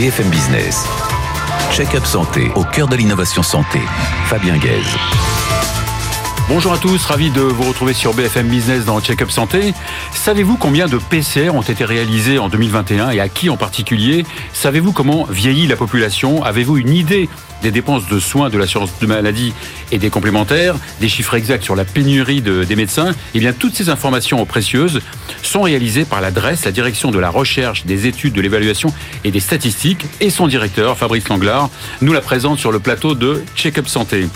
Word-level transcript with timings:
BFM 0.00 0.30
Business. 0.30 0.86
Check-up 1.72 2.06
santé 2.06 2.50
au 2.54 2.64
cœur 2.64 2.88
de 2.88 2.96
l'innovation 2.96 3.42
santé. 3.42 3.80
Fabien 4.24 4.56
Guèze. 4.56 4.96
Bonjour 6.48 6.72
à 6.72 6.78
tous, 6.78 7.04
ravi 7.04 7.28
de 7.30 7.42
vous 7.42 7.64
retrouver 7.64 7.92
sur 7.92 8.14
BFM 8.14 8.48
Business 8.48 8.86
dans 8.86 8.98
Check-up 9.02 9.30
Santé. 9.30 9.74
Savez-vous 10.14 10.56
combien 10.56 10.86
de 10.86 10.96
PCR 10.96 11.50
ont 11.54 11.60
été 11.60 11.84
réalisés 11.84 12.38
en 12.38 12.48
2021 12.48 13.10
et 13.10 13.20
à 13.20 13.28
qui 13.28 13.50
en 13.50 13.58
particulier? 13.58 14.24
Savez-vous 14.54 14.92
comment 14.92 15.26
vieillit 15.28 15.66
la 15.66 15.76
population? 15.76 16.42
Avez-vous 16.44 16.78
une 16.78 16.94
idée 16.94 17.28
des 17.62 17.70
dépenses 17.70 18.08
de 18.08 18.18
soins 18.18 18.48
de 18.48 18.58
l'assurance 18.58 18.90
de 19.00 19.06
maladie 19.06 19.52
et 19.92 19.98
des 19.98 20.10
complémentaires, 20.10 20.76
des 21.00 21.08
chiffres 21.08 21.34
exacts 21.34 21.64
sur 21.64 21.76
la 21.76 21.84
pénurie 21.84 22.42
de, 22.42 22.64
des 22.64 22.76
médecins, 22.76 23.14
eh 23.34 23.38
bien 23.38 23.52
toutes 23.52 23.74
ces 23.74 23.88
informations 23.88 24.44
précieuses 24.46 25.00
sont 25.42 25.62
réalisées 25.62 26.04
par 26.04 26.20
l'adresse, 26.20 26.64
la 26.64 26.72
direction 26.72 27.10
de 27.10 27.18
la 27.18 27.30
recherche, 27.30 27.84
des 27.86 28.06
études, 28.06 28.34
de 28.34 28.40
l'évaluation 28.40 28.92
et 29.24 29.30
des 29.30 29.40
statistiques 29.40 30.06
et 30.20 30.30
son 30.30 30.46
directeur, 30.46 30.96
Fabrice 30.96 31.28
Langlard, 31.28 31.70
nous 32.00 32.12
la 32.12 32.20
présente 32.20 32.58
sur 32.58 32.72
le 32.72 32.78
plateau 32.78 33.14
de 33.14 33.42
Check-up 33.56 33.88
Santé. 33.88 34.28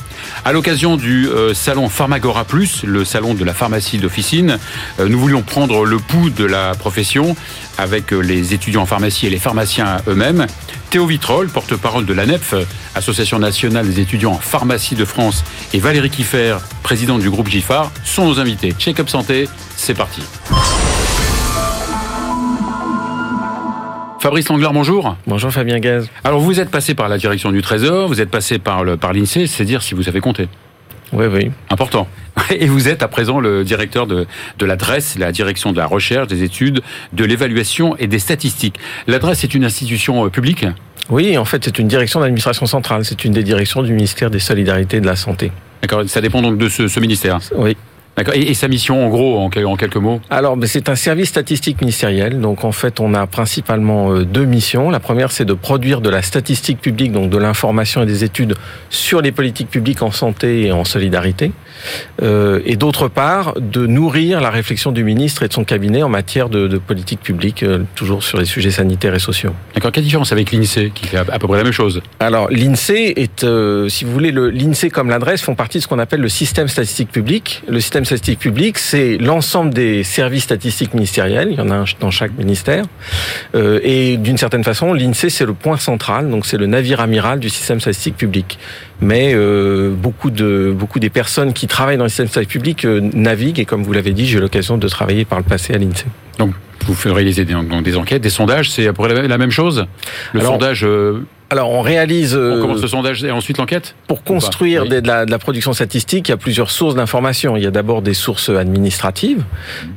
À 0.45 0.53
l'occasion 0.53 0.97
du 0.97 1.29
euh, 1.29 1.55
salon 1.55 1.89
Pharmagora 1.89 2.45
Plus, 2.45 2.83
le 2.85 3.05
salon 3.05 3.35
de 3.35 3.45
la 3.45 3.55
pharmacie 3.55 3.99
d'officine, 3.99 4.59
euh, 4.99 5.09
nous 5.09 5.19
voulions 5.19 5.43
prendre 5.43 5.85
le 5.85 5.99
pouls 5.99 6.31
de 6.31 6.45
la 6.45 6.75
profession 6.75 7.37
avec 7.79 8.13
euh, 8.13 8.21
les 8.21 8.55
étudiants 8.55 8.83
en 8.83 8.87
pharmacie 8.87 9.27
et 9.27 9.31
les 9.31 9.39
pharmaciens 9.39 9.99
eux-mêmes. 10.09 10.47
Théo 10.91 11.07
Vitrol, 11.07 11.49
porte-parole 11.49 12.07
de 12.07 12.13
l'ANEF, 12.13 12.55
Association 12.95 13.39
nationale 13.39 13.87
des 13.87 14.01
étudiants 14.01 14.33
en 14.33 14.39
pharmacie 14.39 14.95
de 14.95 15.05
France, 15.05 15.45
et 15.73 15.79
Valérie 15.79 16.11
Kiffer, 16.11 16.57
présidente 16.83 17.21
du 17.21 17.31
groupe 17.31 17.49
GIFAR, 17.49 17.91
sont 18.05 18.27
nos 18.27 18.39
invités. 18.39 18.73
Check-up 18.79 19.09
santé, 19.09 19.49
c'est 19.77 19.95
parti. 19.95 20.23
Fabrice 24.21 24.49
Langlard, 24.49 24.73
bonjour. 24.73 25.17
Bonjour 25.27 25.51
Fabien 25.51 25.81
Gaz. 25.81 26.09
Alors 26.25 26.41
vous 26.41 26.59
êtes 26.59 26.71
passé 26.71 26.95
par 26.95 27.09
la 27.09 27.19
direction 27.19 27.53
du 27.53 27.61
Trésor, 27.61 28.09
vous 28.09 28.23
êtes 28.23 28.31
passé 28.31 28.59
par 28.59 28.83
l'INSEE, 28.85 29.41
par 29.41 29.49
c'est 29.49 29.65
dire 29.65 29.83
si 29.83 29.95
vous 29.95 30.09
avez 30.09 30.21
compté. 30.21 30.49
Oui, 31.15 31.27
oui. 31.33 31.51
Important. 31.71 32.09
Et 32.51 32.67
vous 32.67 32.89
êtes 32.89 33.03
à 33.03 33.09
présent 33.09 33.41
le 33.41 33.65
directeur 33.65 34.07
de, 34.07 34.27
de 34.59 34.67
l'adresse, 34.67 35.17
la 35.19 35.33
direction 35.33 35.73
de 35.73 35.79
la 35.79 35.87
recherche, 35.87 36.27
des 36.27 36.43
études, 36.43 36.83
de 37.13 37.25
l'évaluation 37.25 37.97
et 37.97 38.07
des 38.07 38.19
statistiques. 38.19 38.77
L'adresse 39.07 39.45
est 39.45 39.55
une 39.55 39.65
institution 39.65 40.27
euh, 40.27 40.29
publique? 40.29 40.67
Oui, 41.11 41.39
en 41.39 41.45
fait, 41.45 41.65
c'est 41.65 41.79
une 41.79 41.89
direction 41.89 42.21
d'administration 42.21 42.67
centrale. 42.67 43.05
C'est 43.05 43.25
une 43.25 43.33
des 43.33 43.43
directions 43.43 43.83
du 43.83 43.93
ministère 43.93 44.31
des 44.31 44.39
Solidarités 44.39 44.97
et 44.97 45.01
de 45.01 45.07
la 45.07 45.17
Santé. 45.17 45.53
D'accord, 45.83 46.03
ça 46.07 46.21
dépend 46.21 46.43
donc 46.43 46.59
de 46.59 46.69
ce, 46.69 46.89
ce 46.89 46.99
ministère? 47.01 47.39
Oui. 47.57 47.77
D'accord. 48.17 48.35
Et, 48.37 48.55
sa 48.55 48.69
mission, 48.69 49.05
en 49.05 49.09
gros, 49.09 49.39
en, 49.39 49.51
quelques 49.51 49.97
mots? 49.97 50.21
Alors, 50.31 50.57
c'est 50.67 50.89
un 50.89 50.95
service 50.95 51.31
statistique 51.31 51.81
ministériel. 51.81 52.41
Donc, 52.41 52.65
en 52.65 52.71
fait, 52.71 53.01
on 53.01 53.13
a 53.13 53.27
principalement 53.27 54.13
euh, 54.13 54.25
deux 54.25 54.45
missions. 54.45 54.91
La 54.91 55.01
première, 55.01 55.33
c'est 55.33 55.45
de 55.45 55.53
produire 55.53 56.01
de 56.01 56.11
la 56.11 56.23
statistique 56.23 56.81
publique, 56.81 57.11
donc 57.11 57.31
de 57.31 57.39
l'information 57.39 58.03
et 58.03 58.07
des 58.07 58.23
études 58.23 58.55
sur 58.89 59.21
les 59.21 59.33
politiques 59.33 59.69
publiques 59.69 60.03
en 60.03 60.13
santé 60.13 60.67
et 60.67 60.73
en 60.73 60.85
solidarité. 60.85 61.51
Euh, 62.23 62.61
et 62.65 62.77
d'autre 62.77 63.09
part, 63.09 63.55
de 63.61 63.87
nourrir 63.87 64.41
la 64.41 64.51
réflexion 64.51 64.93
du 64.93 65.03
ministre 65.03 65.43
et 65.43 65.49
de 65.49 65.53
son 65.53 65.65
cabinet 65.65 66.05
en 66.05 66.09
matière 66.09 66.49
de, 66.49 66.69
de 66.69 66.79
politique 66.79 67.21
publique, 67.21 67.65
euh, 67.65 67.81
toujours 67.97 68.23
sur 68.23 68.39
les 68.39 68.45
sujets 68.45 68.71
sanitaires 68.71 69.15
et 69.15 69.19
sociaux. 69.19 69.53
D'accord. 69.75 69.91
Quelle 69.91 70.05
différence 70.05 70.31
avec 70.31 70.53
l'INSEE, 70.53 70.93
qui 70.95 71.09
fait 71.09 71.17
à 71.17 71.25
peu 71.25 71.49
près 71.49 71.59
la 71.59 71.65
même 71.65 71.73
chose? 71.73 72.01
Alors, 72.21 72.49
l'INSEE 72.49 73.15
est, 73.17 73.45
si 73.89 74.05
vous 74.05 74.13
voulez, 74.13 74.31
l'INSEE 74.31 74.91
comme 74.91 75.11
l'adresse 75.11 75.43
font 75.43 75.57
partie 75.57 75.79
de 75.79 75.83
ce 75.83 75.89
qu'on 75.89 75.99
appelle 75.99 76.21
le 76.21 76.29
système 76.29 76.69
statistique 76.69 77.11
public. 77.11 77.63
Le 77.67 77.81
système 77.81 78.04
statistique 78.05 78.39
public, 78.39 78.79
c'est 78.79 79.19
l'ensemble 79.19 79.73
des 79.73 80.05
services 80.05 80.45
statistiques 80.45 80.95
ministériels. 80.95 81.49
Il 81.51 81.59
y 81.59 81.61
en 81.61 81.71
a 81.71 81.75
un 81.75 81.85
dans 82.01 82.11
chaque 82.11 82.37
ministère. 82.37 82.85
Euh, 83.55 83.81
et 83.83 84.17
d'une 84.17 84.37
certaine 84.37 84.65
façon, 84.65 84.93
l'INSEE, 84.93 85.31
c'est 85.31 85.47
le 85.47 85.55
point 85.55 85.77
central. 85.77 86.31
Donc, 86.31 86.47
c'est 86.47 86.57
le 86.57 86.67
navire 86.67 87.01
amiral 87.01 87.41
du 87.41 87.51
système 87.51 87.81
statistique 87.81 88.17
public. 88.17 88.59
Mais 89.01 89.33
euh, 89.35 89.91
beaucoup 89.95 90.31
de 90.31 90.75
beaucoup 90.77 91.01
des 91.01 91.11
personnes 91.11 91.53
qui 91.53 91.67
travaillent 91.67 91.97
dans 91.97 92.05
le 92.05 92.09
système 92.09 92.29
statistique 92.29 92.53
public 92.53 92.85
euh, 92.85 93.01
naviguent. 93.01 93.61
Et 93.61 93.65
comme 93.65 93.83
vous 93.83 93.93
l'avez 93.93 94.13
dit, 94.13 94.27
j'ai 94.27 94.39
eu 94.39 94.41
l'occasion 94.41 94.79
de 94.79 94.89
travailler 94.89 95.25
par 95.25 95.39
le 95.39 95.45
passé 95.45 95.75
à 95.75 95.79
l'INSEE. 95.79 96.07
Donc, 96.39 96.53
vous 96.87 96.95
ferez 96.95 97.25
des, 97.25 97.45
des 97.45 97.97
enquêtes, 97.97 98.23
des 98.23 98.31
sondages, 98.31 98.71
c'est 98.71 98.87
à 98.87 98.93
peu 98.93 99.05
près 99.05 99.27
la 99.27 99.39
même 99.39 99.51
chose? 99.51 99.87
Le 100.33 100.41
Alors, 100.41 100.55
sondage 100.55 100.87
alors 101.55 101.71
on 101.71 101.83
réalise. 101.83 102.37
On 102.37 102.61
commence 102.61 102.83
le 102.83 102.89
sondage 102.89 103.23
et 103.23 103.31
ensuite 103.31 103.59
l'enquête 103.59 103.95
Pour 104.09 104.25
construire 104.25 104.83
oui. 104.83 104.89
de, 104.89 105.07
la, 105.07 105.25
de, 105.25 105.31
la, 105.31 105.39
production 105.39 105.73
statistique, 105.73 106.29
il 106.29 106.33
y 106.33 106.35
a 106.35 106.37
plusieurs 106.37 106.71
sources 106.71 106.97
d'information. 106.97 107.57
Il 107.57 107.63
y 107.63 107.67
a 107.67 107.71
d'abord 107.71 108.03
des 108.03 108.15
sources 108.15 108.49
administratives. 108.49 109.45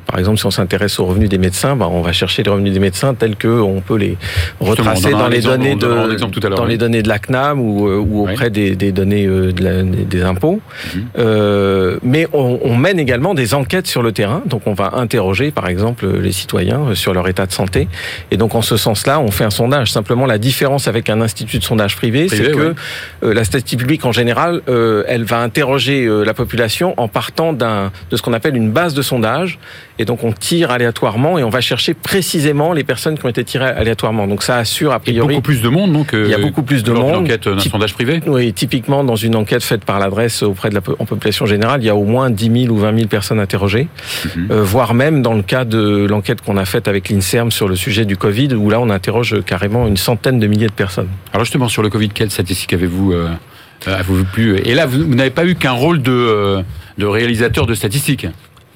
Par 0.05 0.19
exemple, 0.19 0.37
si 0.37 0.45
on 0.45 0.51
s'intéresse 0.51 0.99
aux 0.99 1.05
revenus 1.05 1.29
des 1.29 1.39
médecins, 1.39 1.75
ben, 1.75 1.87
on 1.91 2.01
va 2.01 2.11
chercher 2.11 2.43
les 2.43 2.51
revenus 2.51 2.73
des 2.73 2.79
médecins 2.79 3.15
tels 3.15 3.35
que 3.35 3.47
on 3.47 3.81
peut 3.81 3.97
les 3.97 4.17
retracer 4.59 5.11
dans 5.11 5.27
les 5.27 5.41
données 5.41 5.75
de 5.75 5.87
dans 5.87 6.63
oui. 6.63 6.69
les 6.69 6.77
données 6.77 7.01
de 7.01 7.09
la 7.09 7.17
CNAM 7.17 7.59
ou, 7.59 7.87
ou 7.87 8.29
auprès 8.29 8.45
oui. 8.45 8.51
des, 8.51 8.75
des, 8.75 8.91
données 8.91 9.25
de 9.25 9.63
la, 9.63 9.81
des 9.83 10.21
impôts. 10.21 10.61
Mmh. 10.93 10.99
Euh, 11.17 11.97
mais 12.03 12.27
on, 12.33 12.59
on, 12.63 12.75
mène 12.75 12.99
également 12.99 13.33
des 13.33 13.55
enquêtes 13.55 13.87
sur 13.87 14.03
le 14.03 14.11
terrain. 14.11 14.43
Donc 14.45 14.61
on 14.67 14.73
va 14.73 14.91
interroger, 14.93 15.49
par 15.49 15.67
exemple, 15.67 16.07
les 16.07 16.31
citoyens 16.31 16.93
sur 16.93 17.13
leur 17.13 17.27
état 17.27 17.47
de 17.47 17.51
santé. 17.51 17.87
Et 18.29 18.37
donc 18.37 18.53
en 18.53 18.61
ce 18.61 18.77
sens-là, 18.77 19.19
on 19.19 19.31
fait 19.31 19.43
un 19.43 19.49
sondage. 19.49 19.91
Simplement, 19.91 20.27
la 20.27 20.37
différence 20.37 20.87
avec 20.87 21.09
un 21.09 21.21
institut 21.21 21.46
de 21.55 21.63
sondage 21.63 21.95
privé, 21.95 22.27
c'est 22.29 22.51
que 22.51 22.75
euh, 23.23 23.33
la 23.33 23.43
statistique 23.43 23.79
publique 23.79 24.03
en 24.05 24.11
général, 24.11 24.61
euh, 24.67 25.03
elle 25.07 25.23
va 25.23 25.39
interroger 25.39 26.05
euh, 26.05 26.23
la 26.23 26.33
population 26.33 26.93
en 26.97 27.07
partant 27.07 27.53
d'un 27.53 27.91
de 28.11 28.17
ce 28.17 28.21
qu'on 28.21 28.33
appelle 28.33 28.55
une 28.57 28.71
base 28.71 28.93
de 28.93 29.01
sondage, 29.01 29.57
et 29.99 30.05
donc 30.05 30.23
on 30.23 30.33
tire 30.33 30.71
aléatoirement 30.71 31.39
et 31.39 31.43
on 31.43 31.49
va 31.49 31.61
chercher 31.61 31.93
précisément 31.93 32.73
les 32.73 32.83
personnes 32.83 33.17
qui 33.17 33.25
ont 33.25 33.29
été 33.29 33.43
tirées 33.43 33.65
aléatoirement. 33.65 34.27
Donc 34.27 34.43
ça 34.43 34.57
assure 34.57 34.91
a 34.91 34.99
priori 34.99 35.15
il 35.15 35.19
y 35.19 35.21
a 35.21 35.27
beaucoup 35.37 35.41
plus 35.41 35.61
de 35.61 35.69
monde, 35.69 35.93
donc 35.93 36.09
il 36.11 36.27
y 36.27 36.33
a 36.33 36.37
beaucoup 36.37 36.63
plus 36.63 36.83
de 36.83 36.91
monde. 36.91 37.23
Enquête 37.23 37.47
d'un 37.47 37.59
sondage 37.59 37.93
privé? 37.93 38.21
Oui, 38.27 38.51
typiquement 38.53 39.03
dans 39.05 39.15
une 39.15 39.35
enquête 39.35 39.63
faite 39.63 39.85
par 39.85 39.99
l'adresse 39.99 40.43
auprès 40.43 40.69
de 40.69 40.75
la 40.75 40.81
en 40.99 41.05
population 41.05 41.45
générale, 41.45 41.81
il 41.81 41.85
y 41.85 41.89
a 41.89 41.95
au 41.95 42.03
moins 42.03 42.29
10 42.29 42.63
000 42.65 42.73
ou 42.73 42.77
20 42.77 42.95
000 42.95 43.07
personnes 43.07 43.39
interrogées, 43.39 43.87
Mhm. 44.35 44.61
voire 44.61 44.93
même 44.93 45.21
dans 45.21 45.33
le 45.33 45.41
cas 45.41 45.65
de 45.65 46.05
l'enquête 46.09 46.41
qu'on 46.41 46.57
a 46.57 46.65
faite 46.65 46.87
avec 46.87 47.09
l'Inserm 47.09 47.51
sur 47.51 47.67
le 47.67 47.75
sujet 47.75 48.05
du 48.05 48.17
Covid, 48.17 48.53
où 48.53 48.69
là 48.69 48.79
on 48.79 48.89
interroge 48.89 49.41
carrément 49.45 49.87
une 49.87 49.97
centaine 49.97 50.39
de 50.39 50.47
milliers 50.47 50.67
de 50.67 50.71
personnes. 50.71 51.09
Alors 51.33 51.45
justement 51.45 51.67
sur 51.67 51.81
le 51.81 51.89
Covid, 51.89 52.09
quelle 52.09 52.31
statistique 52.31 52.73
avez-vous 52.73 53.13
euh, 53.13 53.29
avez-vous 53.85 54.25
pu 54.25 54.57
Et 54.57 54.73
là, 54.73 54.85
vous, 54.85 55.03
n'avez 55.03 55.29
pas 55.29 55.45
eu 55.45 55.55
qu'un 55.55 55.71
rôle 55.71 56.01
de, 56.01 56.11
euh, 56.11 56.61
de 56.97 57.05
réalisateur 57.05 57.65
de 57.65 57.73
statistiques. 57.73 58.27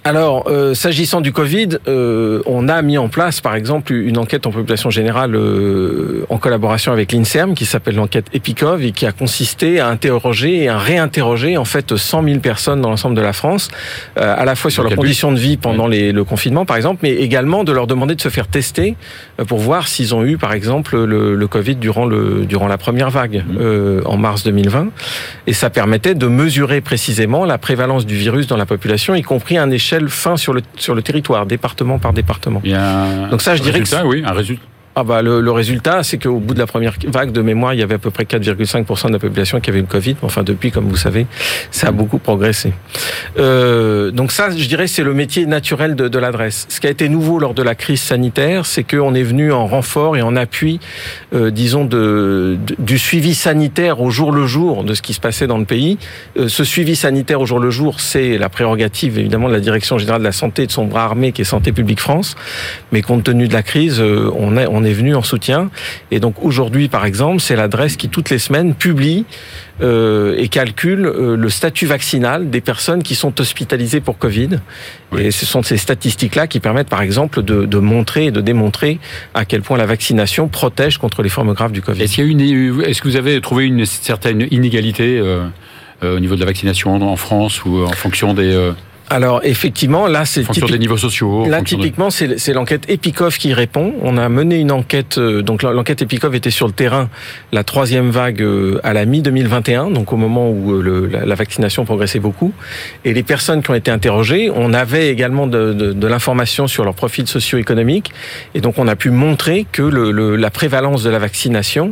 Alors, 0.03 0.45
euh, 0.47 0.73
s'agissant 0.73 1.21
du 1.21 1.31
Covid, 1.31 1.77
euh, 1.87 2.41
on 2.47 2.67
a 2.67 2.81
mis 2.81 2.97
en 2.97 3.07
place, 3.07 3.39
par 3.39 3.53
exemple, 3.53 3.93
une 3.93 4.17
enquête 4.17 4.47
en 4.47 4.51
population 4.51 4.89
générale 4.89 5.35
euh, 5.35 6.25
en 6.29 6.39
collaboration 6.39 6.91
avec 6.91 7.11
l'Inserm, 7.11 7.53
qui 7.53 7.65
s'appelle 7.65 7.95
l'enquête 7.95 8.25
Epicov, 8.33 8.83
et 8.83 8.93
qui 8.93 9.05
a 9.05 9.11
consisté 9.11 9.79
à 9.79 9.89
interroger 9.89 10.63
et 10.63 10.69
à 10.69 10.79
réinterroger 10.79 11.55
en 11.55 11.65
fait 11.65 11.95
100 11.95 12.23
000 12.23 12.39
personnes 12.39 12.81
dans 12.81 12.89
l'ensemble 12.89 13.15
de 13.15 13.21
la 13.21 13.31
France, 13.31 13.69
euh, 14.17 14.33
à 14.35 14.43
la 14.43 14.55
fois 14.55 14.71
sur 14.71 14.81
leurs 14.81 14.95
conditions 14.95 15.31
de 15.31 15.37
vie 15.37 15.57
pendant 15.57 15.87
oui. 15.87 15.97
les, 15.97 16.11
le 16.13 16.23
confinement, 16.23 16.65
par 16.65 16.77
exemple, 16.77 17.01
mais 17.03 17.11
également 17.11 17.63
de 17.63 17.71
leur 17.71 17.85
demander 17.85 18.15
de 18.15 18.21
se 18.21 18.29
faire 18.29 18.47
tester 18.47 18.95
euh, 19.39 19.45
pour 19.45 19.59
voir 19.59 19.87
s'ils 19.87 20.15
ont 20.15 20.25
eu, 20.25 20.37
par 20.39 20.53
exemple, 20.53 20.97
le, 20.97 21.35
le, 21.35 21.47
Covid 21.47 21.75
durant, 21.75 22.05
le, 22.05 22.47
durant 22.47 22.67
la 22.67 22.79
première 22.79 23.11
vague 23.11 23.43
mmh. 23.47 24.07
en 24.07 24.17
mars 24.17 24.43
2020. 24.43 24.87
Et 25.45 25.53
ça 25.53 25.69
permettait 25.69 26.15
de 26.15 26.25
mesurer 26.25 26.81
précisément 26.81 27.45
la 27.45 27.59
prévalence 27.59 28.07
du 28.07 28.15
virus 28.15 28.47
dans 28.47 28.57
la 28.57 28.65
population, 28.65 29.13
y 29.13 29.21
compris 29.21 29.59
un 29.59 29.69
échelle 29.91 30.09
fin 30.09 30.37
sur 30.37 30.53
le, 30.53 30.61
sur 30.77 30.95
le 30.95 31.01
territoire, 31.01 31.45
département 31.45 31.99
par 31.99 32.13
département. 32.13 32.61
Il 32.63 32.71
y 32.71 32.75
a 32.75 33.27
Donc 33.29 33.41
ça, 33.41 33.55
je 33.55 33.61
dirais 33.61 33.81
que 33.81 34.05
oui, 34.05 34.23
un 34.25 34.31
résultat. 34.31 34.63
Ah 34.95 35.03
bah 35.05 35.21
le, 35.21 35.39
le 35.39 35.51
résultat, 35.51 36.03
c'est 36.03 36.17
qu'au 36.17 36.39
bout 36.39 36.53
de 36.53 36.59
la 36.59 36.67
première 36.67 36.95
vague 37.07 37.31
de 37.31 37.41
mémoire, 37.41 37.73
il 37.73 37.79
y 37.79 37.83
avait 37.83 37.95
à 37.95 37.97
peu 37.97 38.11
près 38.11 38.25
4,5% 38.25 39.07
de 39.07 39.13
la 39.13 39.19
population 39.19 39.61
qui 39.61 39.69
avait 39.69 39.79
le 39.79 39.85
Covid. 39.85 40.17
Enfin, 40.21 40.43
depuis, 40.43 40.71
comme 40.71 40.89
vous 40.89 40.97
savez, 40.97 41.27
ça 41.71 41.87
a 41.87 41.91
beaucoup 41.91 42.17
progressé. 42.17 42.73
Euh, 43.39 44.11
donc 44.11 44.33
ça, 44.33 44.49
je 44.49 44.67
dirais, 44.67 44.87
c'est 44.87 45.03
le 45.03 45.13
métier 45.13 45.45
naturel 45.45 45.95
de, 45.95 46.09
de 46.09 46.19
l'adresse. 46.19 46.65
Ce 46.69 46.81
qui 46.81 46.87
a 46.87 46.89
été 46.89 47.07
nouveau 47.07 47.39
lors 47.39 47.53
de 47.53 47.63
la 47.63 47.73
crise 47.75 48.01
sanitaire, 48.01 48.65
c'est 48.65 48.83
qu'on 48.83 49.13
est 49.13 49.23
venu 49.23 49.53
en 49.53 49.65
renfort 49.65 50.17
et 50.17 50.21
en 50.21 50.35
appui, 50.35 50.81
euh, 51.33 51.51
disons, 51.51 51.85
de, 51.85 52.57
du 52.77 52.97
suivi 52.99 53.33
sanitaire 53.33 54.01
au 54.01 54.09
jour 54.09 54.33
le 54.33 54.45
jour 54.45 54.83
de 54.83 54.93
ce 54.93 55.01
qui 55.01 55.13
se 55.13 55.21
passait 55.21 55.47
dans 55.47 55.57
le 55.57 55.65
pays. 55.65 55.97
Euh, 56.37 56.49
ce 56.49 56.65
suivi 56.65 56.97
sanitaire 56.97 57.39
au 57.39 57.45
jour 57.45 57.59
le 57.59 57.69
jour, 57.69 58.01
c'est 58.01 58.37
la 58.37 58.49
prérogative, 58.49 59.17
évidemment, 59.17 59.47
de 59.47 59.53
la 59.53 59.61
Direction 59.61 59.97
générale 59.97 60.21
de 60.21 60.25
la 60.25 60.31
santé 60.33 60.63
et 60.63 60.67
de 60.67 60.71
son 60.71 60.85
bras 60.85 61.05
armé 61.05 61.31
qui 61.31 61.41
est 61.43 61.45
Santé 61.45 61.71
publique 61.71 62.01
France. 62.01 62.35
Mais 62.91 63.01
compte 63.01 63.23
tenu 63.23 63.47
de 63.47 63.53
la 63.53 63.63
crise, 63.63 64.01
euh, 64.01 64.29
on, 64.35 64.57
a, 64.57 64.67
on 64.67 64.80
on 64.81 64.83
est 64.83 64.93
venu 64.93 65.15
en 65.15 65.21
soutien. 65.21 65.69
Et 66.09 66.19
donc 66.19 66.35
aujourd'hui, 66.41 66.87
par 66.87 67.05
exemple, 67.05 67.39
c'est 67.39 67.55
l'adresse 67.55 67.95
qui 67.95 68.09
toutes 68.09 68.29
les 68.29 68.39
semaines 68.39 68.73
publie 68.73 69.25
euh, 69.81 70.35
et 70.37 70.47
calcule 70.47 71.05
euh, 71.05 71.35
le 71.35 71.49
statut 71.49 71.85
vaccinal 71.85 72.49
des 72.49 72.61
personnes 72.61 73.03
qui 73.03 73.15
sont 73.15 73.39
hospitalisées 73.39 74.01
pour 74.01 74.17
Covid. 74.17 74.59
Et 75.17 75.31
ce 75.31 75.45
sont 75.45 75.63
ces 75.63 75.77
statistiques-là 75.77 76.47
qui 76.47 76.59
permettent, 76.59 76.89
par 76.89 77.01
exemple, 77.01 77.43
de, 77.43 77.65
de, 77.65 77.77
montrer 77.77 78.25
et 78.25 78.31
de 78.31 78.41
démontrer 78.41 78.99
à 79.33 79.45
quel 79.45 79.61
point 79.61 79.77
la 79.77 79.85
vaccination 79.85 80.47
protège 80.47 80.97
contre 80.97 81.21
les 81.21 81.29
formes 81.29 81.53
graves 81.53 81.71
du 81.71 81.81
Covid. 81.81 82.01
Est-ce 82.01 82.15
qu'il 82.15 82.25
y 82.25 82.27
a 82.27 82.31
une, 82.31 82.81
est-ce 82.81 83.01
que 83.01 83.07
vous 83.07 83.15
avez 83.15 83.39
trouvé 83.41 83.65
une 83.65 83.85
certaine 83.85 84.47
inégalité 84.51 85.19
euh, 85.19 85.47
au 86.03 86.19
niveau 86.19 86.35
de 86.35 86.39
la 86.39 86.47
vaccination 86.47 86.95
en 86.95 87.15
France 87.15 87.63
ou 87.63 87.83
en 87.83 87.91
fonction 87.91 88.33
des 88.33 88.71
alors 89.11 89.41
effectivement, 89.43 90.07
là 90.07 90.23
c'est 90.23 90.41
fonction 90.43 90.67
des 90.67 90.79
niveaux 90.79 90.97
sociaux. 90.97 91.45
Là 91.45 91.61
typiquement, 91.61 92.09
c'est 92.09 92.53
l'enquête 92.53 92.89
Epicov 92.89 93.37
qui 93.37 93.53
répond. 93.53 93.93
On 94.01 94.17
a 94.17 94.29
mené 94.29 94.57
une 94.57 94.71
enquête, 94.71 95.17
euh, 95.17 95.41
donc 95.41 95.63
l'enquête 95.63 96.01
Epicov 96.01 96.33
était 96.33 96.49
sur 96.49 96.65
le 96.65 96.71
terrain, 96.71 97.09
la 97.51 97.65
troisième 97.65 98.09
vague 98.09 98.41
euh, 98.41 98.79
à 98.83 98.93
la 98.93 99.05
mi 99.05 99.21
2021, 99.21 99.89
donc 99.91 100.13
au 100.13 100.15
moment 100.15 100.49
où 100.49 100.71
euh, 100.71 100.81
le, 100.81 101.07
la, 101.07 101.35
vaccination 101.35 101.83
progressait 101.83 102.19
beaucoup. 102.19 102.53
Et 103.03 103.13
les 103.13 103.23
personnes 103.23 103.61
qui 103.61 103.69
ont 103.69 103.75
été 103.75 103.91
interrogées, 103.91 104.49
on 104.55 104.73
avait 104.73 105.09
également 105.09 105.45
de, 105.45 105.73
de, 105.73 105.91
de 105.91 106.07
l'information 106.07 106.67
sur 106.67 106.85
leur 106.85 106.95
profil 106.95 107.27
socio-économique, 107.27 108.13
et 108.55 108.61
donc 108.61 108.77
on 108.77 108.87
a 108.87 108.95
pu 108.95 109.09
montrer 109.09 109.65
que 109.73 109.81
le, 109.81 110.37
la 110.37 110.49
prévalence 110.51 111.03
de 111.03 111.09
la 111.09 111.19
vaccination 111.19 111.91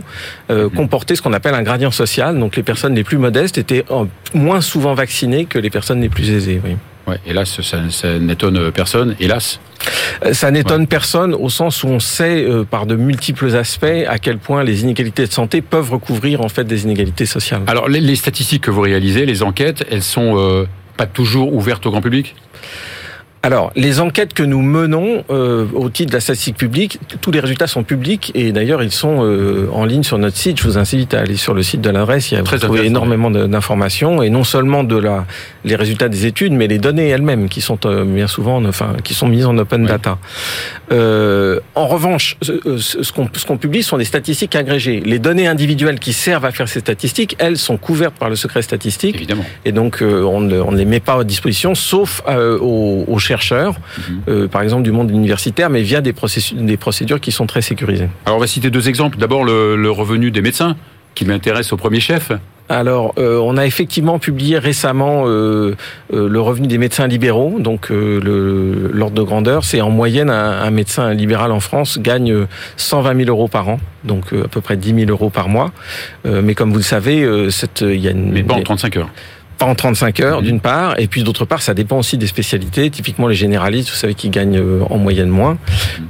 euh, 0.50 0.66
mhm. 0.66 0.70
comportait 0.72 1.16
ce 1.16 1.22
qu'on 1.22 1.34
appelle 1.34 1.54
un 1.54 1.64
gradient 1.64 1.92
social. 1.92 2.40
Donc 2.40 2.56
les 2.56 2.64
personnes 2.64 2.96
les 2.96 3.04
plus 3.04 3.18
modestes 3.18 3.58
étaient 3.58 3.84
moins 4.34 4.62
souvent 4.62 4.94
vaccinées 4.94 5.44
que 5.46 5.60
les 5.60 5.70
personnes 5.70 6.00
les 6.00 6.10
plus 6.10 6.30
aisées. 6.32 6.62
Oui. 6.64 7.09
Ouais, 7.10 7.20
hélas, 7.26 7.60
ça, 7.62 7.78
ça 7.90 8.20
n'étonne 8.20 8.72
personne, 8.72 9.16
hélas. 9.20 9.60
Euh, 10.24 10.34
ça 10.34 10.52
n'étonne 10.52 10.82
ouais. 10.82 10.88
personne 10.88 11.34
au 11.34 11.50
sens 11.50 11.84
où 11.84 11.88
on 11.88 12.00
sait 12.00 12.44
euh, 12.44 12.64
par 12.64 12.86
de 12.86 12.96
multiples 12.96 13.56
aspects 13.56 13.86
à 14.08 14.20
quel 14.20 14.38
point 14.38 14.64
les 14.64 14.84
inégalités 14.84 15.26
de 15.26 15.32
santé 15.32 15.62
peuvent 15.62 15.92
recouvrir 15.92 16.42
en 16.42 16.50
fait 16.50 16.66
des 16.66 16.84
inégalités 16.84 17.26
sociales. 17.26 17.62
Alors 17.66 17.90
les, 17.90 18.00
les 18.00 18.16
statistiques 18.16 18.64
que 18.64 18.72
vous 18.72 18.82
réalisez, 18.82 19.26
les 19.26 19.42
enquêtes, 19.42 19.84
elles 19.90 20.04
sont 20.04 20.38
euh, 20.38 20.66
pas 20.98 21.08
toujours 21.08 21.54
ouvertes 21.54 21.86
au 21.88 21.92
grand 21.92 22.02
public? 22.02 22.36
Alors, 23.42 23.72
les 23.78 24.02
enquêtes 24.02 24.34
que 24.34 24.44
nous 24.44 24.62
menons 24.62 25.24
euh, 25.30 25.66
au 25.74 25.90
titre 25.90 26.10
de 26.10 26.16
la 26.16 26.20
statistique 26.20 26.58
publique, 26.58 27.00
tous 27.22 27.32
les 27.32 27.40
résultats 27.40 27.68
sont 27.68 27.84
publics 27.84 28.34
et 28.36 28.52
d'ailleurs 28.52 28.84
ils 28.84 28.92
sont 28.92 29.20
euh, 29.22 29.70
en 29.72 29.86
ligne 29.86 30.04
sur 30.04 30.18
notre 30.18 30.36
site. 30.36 30.60
Je 30.60 30.64
vous 30.64 30.78
invite 30.78 31.14
à 31.14 31.22
aller 31.22 31.38
sur 31.38 31.54
le 31.54 31.64
site 31.64 31.80
de 31.80 31.90
l'adresse. 31.90 32.32
Il 32.32 32.38
y 32.38 32.42
a 32.42 32.84
énormément 32.84 33.32
d'informations 33.32 34.22
et 34.22 34.30
non 34.30 34.44
seulement 34.44 34.84
de 34.84 34.98
la 34.98 35.26
les 35.64 35.78
résultats 35.78 36.10
des 36.10 36.26
études, 36.26 36.52
mais 36.52 36.68
les 36.68 36.80
données 36.80 37.08
elles-mêmes 37.08 37.48
qui 37.48 37.62
sont 37.62 37.80
euh, 37.86 38.04
bien 38.04 38.28
souvent, 38.28 38.64
enfin, 38.66 38.94
qui 39.06 39.14
sont 39.14 39.28
mises 39.28 39.46
en 39.46 39.58
open 39.58 39.84
oui. 39.84 39.88
data. 39.88 40.18
Euh, 40.92 41.60
en 41.76 41.88
revanche, 41.88 42.36
ce, 42.42 42.78
ce 42.78 43.12
qu'on 43.14 43.30
ce 43.34 43.46
qu'on 43.46 43.58
publie 43.58 43.84
sont 43.84 43.98
des 43.98 44.06
statistiques 44.06 44.56
agrégées. 44.58 45.02
Les 45.06 45.20
données 45.20 45.48
individuelles 45.48 46.00
qui 46.00 46.12
servent 46.12 46.46
à 46.46 46.52
faire 46.52 46.68
ces 46.68 46.82
statistiques, 46.82 47.38
elles 47.40 47.58
sont 47.58 47.78
couvertes 47.78 48.16
par 48.16 48.30
le 48.30 48.36
secret 48.36 48.62
statistique. 48.64 49.16
Évidemment. 49.16 49.46
Et 49.64 49.72
donc 49.72 50.02
euh, 50.02 50.24
on 50.24 50.42
ne, 50.42 50.60
on 50.60 50.74
ne 50.74 50.78
les 50.78 50.86
met 50.86 51.00
pas 51.00 51.22
à 51.22 51.24
disposition, 51.24 51.74
sauf 51.74 52.22
euh, 52.28 52.58
aux, 52.60 53.06
aux 53.08 53.20
chercheurs, 53.30 53.76
mmh. 53.76 54.14
euh, 54.28 54.48
par 54.48 54.62
exemple 54.64 54.84
du 54.84 54.92
monde 54.92 55.12
universitaire, 55.12 55.70
mais 55.70 55.84
via 55.84 56.02
des, 56.02 56.14
des 56.54 56.78
procédures 56.78 57.20
qui 57.20 57.32
sont 57.32 57.46
très 57.46 57.62
sécurisées. 57.62 58.10
Alors 58.26 58.38
on 58.38 58.42
va 58.42 58.48
citer 58.48 58.70
deux 58.72 58.90
exemples. 58.90 59.18
D'abord 59.18 59.44
le, 59.44 59.76
le 59.76 59.92
revenu 59.92 60.32
des 60.32 60.42
médecins, 60.42 60.76
qui 61.16 61.26
m'intéresse 61.26 61.74
au 61.74 61.78
premier 61.78 62.00
chef. 62.00 62.32
Alors, 62.70 63.16
euh, 63.18 63.40
on 63.44 63.58
a 63.58 63.66
effectivement 63.66 64.20
publié 64.20 64.60
récemment 64.60 65.24
euh, 65.26 65.76
euh, 66.14 66.30
le 66.30 66.40
revenu 66.40 66.68
des 66.68 66.78
médecins 66.78 67.08
libéraux, 67.08 67.56
donc 67.60 67.90
l'ordre 67.90 69.16
de 69.16 69.24
grandeur. 69.24 69.64
C'est 69.64 69.82
en 69.82 69.90
moyenne 69.90 70.30
un, 70.30 70.62
un, 70.62 70.72
médecin 70.72 71.14
libéral 71.14 71.52
en 71.52 71.60
France 71.60 71.98
gagne 72.00 72.46
120 72.78 73.26
000 73.26 73.30
euros 73.30 73.48
par 73.48 73.68
an, 73.70 73.80
donc 74.04 74.34
à 74.34 74.48
peu 74.48 74.62
près 74.62 74.78
10 74.78 74.94
000 75.08 75.10
euros 75.10 75.32
par 75.32 75.50
mois. 75.50 75.72
Mais 76.26 76.54
comme 76.54 76.70
vous 76.70 76.78
le 76.78 76.84
savez, 76.84 77.28
cette, 77.50 77.82
il 77.82 78.00
y 78.00 78.08
a 78.08 78.12
une. 78.12 78.32
Mais 78.32 78.44
pas 78.44 78.54
en 78.54 78.62
35 78.62 78.98
heures 78.98 79.10
pas 79.60 79.66
en 79.66 79.76
35 79.76 80.20
heures, 80.22 80.42
d'une 80.42 80.60
part, 80.60 81.00
et 81.00 81.08
puis 81.08 81.24
d'autre 81.24 81.46
part, 81.46 81.62
ça 81.62 81.74
dépend 81.74 82.00
aussi 82.00 82.18
des 82.18 82.28
spécialités. 82.28 82.90
Typiquement, 82.90 83.28
les 83.28 83.36
généralistes, 83.36 83.90
vous 83.90 83.96
savez 83.96 84.16
qu'ils 84.16 84.32
gagnent 84.32 84.58
euh, 84.58 84.82
en 84.90 84.98
moyenne 84.98 85.30
moins, 85.30 85.58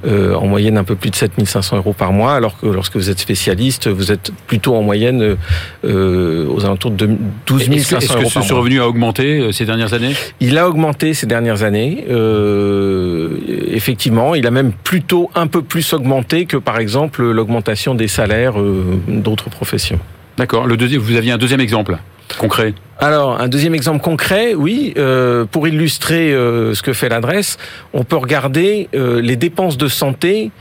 euh, 0.06 0.34
en 0.36 0.48
moyenne 0.48 0.78
un 0.78 0.84
peu 0.84 0.96
plus 0.96 1.10
de 1.10 1.16
7500 1.16 1.78
euros 1.78 1.94
par 1.94 2.13
mois, 2.13 2.36
alors 2.36 2.57
que 2.60 2.68
lorsque 2.68 2.96
vous 2.96 3.10
êtes 3.10 3.19
spécialiste, 3.19 3.88
vous 3.88 4.12
êtes 4.12 4.31
plutôt 4.48 4.75
en 4.75 4.84
moyenne 4.84 5.36
euh, 5.84 6.48
aux 6.48 6.63
alentours 6.66 6.92
de 6.92 7.10
12 7.48 7.60
500 7.60 7.75
est-ce 7.75 8.13
que, 8.13 8.25
est-ce 8.25 8.40
que 8.40 8.46
ce 8.46 8.54
revenu 8.54 8.80
a 8.80 8.88
augmenté 8.88 9.40
euh, 9.40 9.51
ces 9.51 9.66
dernières 9.66 9.94
années? 9.94 10.13
Il 10.40 10.57
a 10.57 10.68
augmenté 10.68 11.13
ces 11.13 11.25
dernières 11.25 11.63
années. 11.63 12.06
Euh, 12.10 13.38
effectivement, 13.72 14.36
il 14.36 14.46
a 14.48 14.51
même 14.51 14.72
plutôt 14.72 15.30
un 15.36 15.48
peu 15.48 15.62
plus 15.62 15.94
augmenté 15.94 16.46
que, 16.46 16.57
par 16.57 16.80
exemple, 16.80 17.24
l'augmentation 17.24 17.96
des 17.96 18.07
salaires 18.07 18.60
euh, 18.60 19.00
d'autres 19.07 19.50
professions. 19.50 20.00
D'accord. 20.38 20.68
Le 20.68 20.78
deuxième, 20.78 21.01
vous 21.01 21.16
aviez 21.16 21.31
un 21.31 21.38
deuxième 21.38 21.62
exemple 21.62 21.98
concret. 22.37 22.73
Alors, 22.97 23.39
un 23.39 23.47
deuxième 23.47 23.73
exemple 23.73 24.03
concret, 24.03 24.55
oui, 24.55 24.93
euh, 24.97 25.45
pour 25.45 25.67
illustrer 25.67 26.33
euh, 26.33 26.73
ce 26.73 26.81
que 26.81 26.91
fait 26.91 27.07
l'adresse, 27.07 27.57
on 27.93 28.03
peut 28.03 28.17
regarder 28.17 28.89
euh, 28.93 29.21
les 29.21 29.37
dépenses 29.37 29.77
de 29.77 29.87
santé 29.87 30.51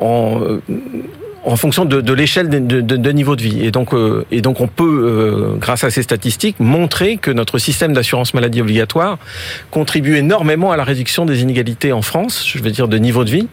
en 0.00 0.40
en 1.44 1.56
fonction 1.56 1.84
de, 1.84 2.00
de 2.00 2.12
l'échelle 2.12 2.48
de, 2.48 2.58
de, 2.58 2.96
de, 2.96 3.10
niveau 3.12 3.36
de 3.36 3.42
vie. 3.42 3.64
Et 3.64 3.70
donc, 3.70 3.94
euh, 3.94 4.24
et 4.30 4.42
donc 4.42 4.60
on 4.60 4.68
peut, 4.68 4.84
euh, 4.84 5.56
grâce 5.58 5.84
à 5.84 5.90
ces 5.90 6.02
statistiques, 6.02 6.56
montrer 6.60 7.16
que 7.16 7.30
notre 7.30 7.58
système 7.58 7.92
d'assurance 7.92 8.34
maladie 8.34 8.60
obligatoire 8.60 9.18
contribue 9.70 10.16
énormément 10.16 10.72
à 10.72 10.76
la 10.76 10.84
réduction 10.84 11.24
des 11.24 11.42
inégalités 11.42 11.92
en 11.92 12.02
France, 12.02 12.44
je 12.46 12.62
veux 12.62 12.70
dire 12.70 12.88
de 12.88 12.98
niveau 12.98 13.24
de 13.24 13.30
vie, 13.30 13.48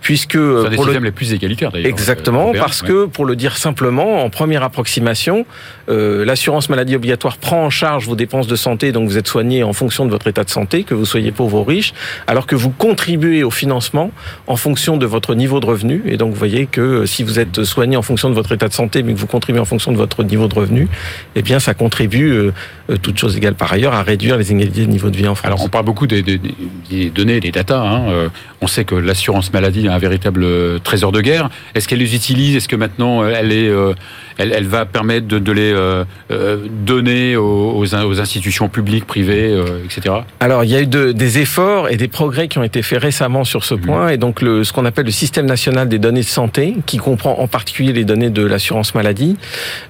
puisque... 0.00 0.32
C'est 0.32 0.66
un 0.66 0.70
des 0.70 0.76
systèmes 0.76 1.02
le... 1.02 1.08
les 1.08 1.12
plus 1.12 1.32
égalitaires 1.32 1.72
d'ailleurs. 1.72 1.88
Exactement, 1.88 2.52
parce 2.52 2.82
ouais. 2.82 2.88
que, 2.88 3.04
pour 3.06 3.24
le 3.24 3.36
dire 3.36 3.56
simplement, 3.56 4.22
en 4.22 4.30
première 4.30 4.62
approximation, 4.62 5.46
euh, 5.88 6.24
l'assurance 6.24 6.68
maladie 6.68 6.94
obligatoire 6.96 7.38
prend 7.38 7.64
en 7.64 7.70
charge 7.70 8.06
vos 8.06 8.16
dépenses 8.16 8.46
de 8.48 8.56
santé, 8.56 8.92
donc 8.92 9.08
vous 9.08 9.16
êtes 9.16 9.28
soigné 9.28 9.62
en 9.62 9.72
fonction 9.72 10.04
de 10.04 10.10
votre 10.10 10.26
état 10.26 10.44
de 10.44 10.50
santé, 10.50 10.84
que 10.84 10.94
vous 10.94 11.06
soyez 11.06 11.32
pauvre 11.32 11.60
ou 11.60 11.64
riche, 11.64 11.94
alors 12.26 12.46
que 12.46 12.56
vous 12.56 12.70
contribuez 12.70 13.42
au 13.44 13.50
financement 13.50 14.10
en 14.46 14.56
fonction 14.56 14.96
de 14.96 15.06
votre 15.06 15.34
niveau 15.34 15.60
de 15.60 15.66
revenu. 15.66 16.02
Et 16.06 16.16
donc 16.16 16.32
vous 16.32 16.38
voyez 16.38 16.66
que 16.66 17.06
si 17.06 17.22
vous 17.22 17.29
vous 17.30 17.38
êtes 17.38 17.64
soigné 17.64 17.96
en 17.96 18.02
fonction 18.02 18.28
de 18.28 18.34
votre 18.34 18.52
état 18.52 18.68
de 18.68 18.72
santé, 18.72 19.02
mais 19.02 19.14
que 19.14 19.18
vous 19.18 19.26
contribuez 19.26 19.60
en 19.60 19.64
fonction 19.64 19.92
de 19.92 19.96
votre 19.96 20.22
niveau 20.22 20.48
de 20.48 20.54
revenu, 20.54 20.88
eh 21.34 21.42
bien, 21.42 21.60
ça 21.60 21.74
contribue, 21.74 22.30
euh, 22.30 22.52
euh 22.90 22.96
toutes 23.00 23.18
choses 23.18 23.36
égales 23.36 23.54
par 23.54 23.72
ailleurs, 23.72 23.94
à 23.94 24.02
réduire 24.02 24.36
les 24.36 24.50
inégalités 24.50 24.86
de 24.86 24.90
niveau 24.90 25.10
de 25.10 25.16
vie 25.16 25.28
en 25.28 25.34
France. 25.34 25.46
Alors, 25.46 25.64
on 25.64 25.68
parle 25.68 25.84
beaucoup 25.84 26.06
des, 26.06 26.22
données, 27.10 27.40
des 27.40 27.52
datas. 27.52 27.80
Hein. 27.80 28.30
Euh, 28.60 28.62
on 28.62 28.66
sait 28.66 28.84
que 28.84 28.94
l'assurance 28.94 29.52
maladie 29.52 29.88
a 29.88 29.94
un 29.94 29.98
véritable 29.98 30.44
euh, 30.44 30.78
trésor 30.78 31.12
de 31.12 31.20
guerre. 31.20 31.48
Est-ce 31.74 31.88
qu'elle 31.88 31.98
les 31.98 32.14
utilise? 32.14 32.56
Est-ce 32.56 32.68
que 32.68 32.76
maintenant, 32.76 33.24
elle, 33.24 33.52
est, 33.52 33.70
elle, 34.38 34.52
elle 34.52 34.66
va 34.66 34.84
permettre 34.86 35.26
de, 35.26 35.38
de 35.38 35.52
les 35.52 36.04
donner 36.84 37.36
aux, 37.36 37.76
aux, 37.76 37.94
institutions 37.94 38.68
publiques, 38.68 39.06
privées, 39.06 39.58
etc. 39.84 40.16
Alors, 40.40 40.64
il 40.64 40.70
y 40.70 40.76
a 40.76 40.82
eu 40.82 40.86
de, 40.86 41.12
des 41.12 41.38
efforts 41.38 41.88
et 41.88 41.96
des 41.96 42.08
progrès 42.08 42.48
qui 42.48 42.58
ont 42.58 42.62
été 42.62 42.82
faits 42.82 43.00
récemment 43.00 43.44
sur 43.44 43.64
ce 43.64 43.74
mmh. 43.74 43.80
point. 43.80 44.08
Et 44.08 44.16
donc, 44.16 44.42
le, 44.42 44.64
ce 44.64 44.72
qu'on 44.72 44.84
appelle 44.84 45.06
le 45.06 45.10
système 45.10 45.46
national 45.46 45.88
des 45.88 45.98
données 45.98 46.20
de 46.20 46.26
santé, 46.26 46.76
qui 46.86 46.98
comprend 46.98 47.38
en 47.38 47.46
particulier 47.46 47.92
les 47.92 48.04
données 48.04 48.30
de 48.30 48.44
l'assurance 48.44 48.94
maladie. 48.94 49.36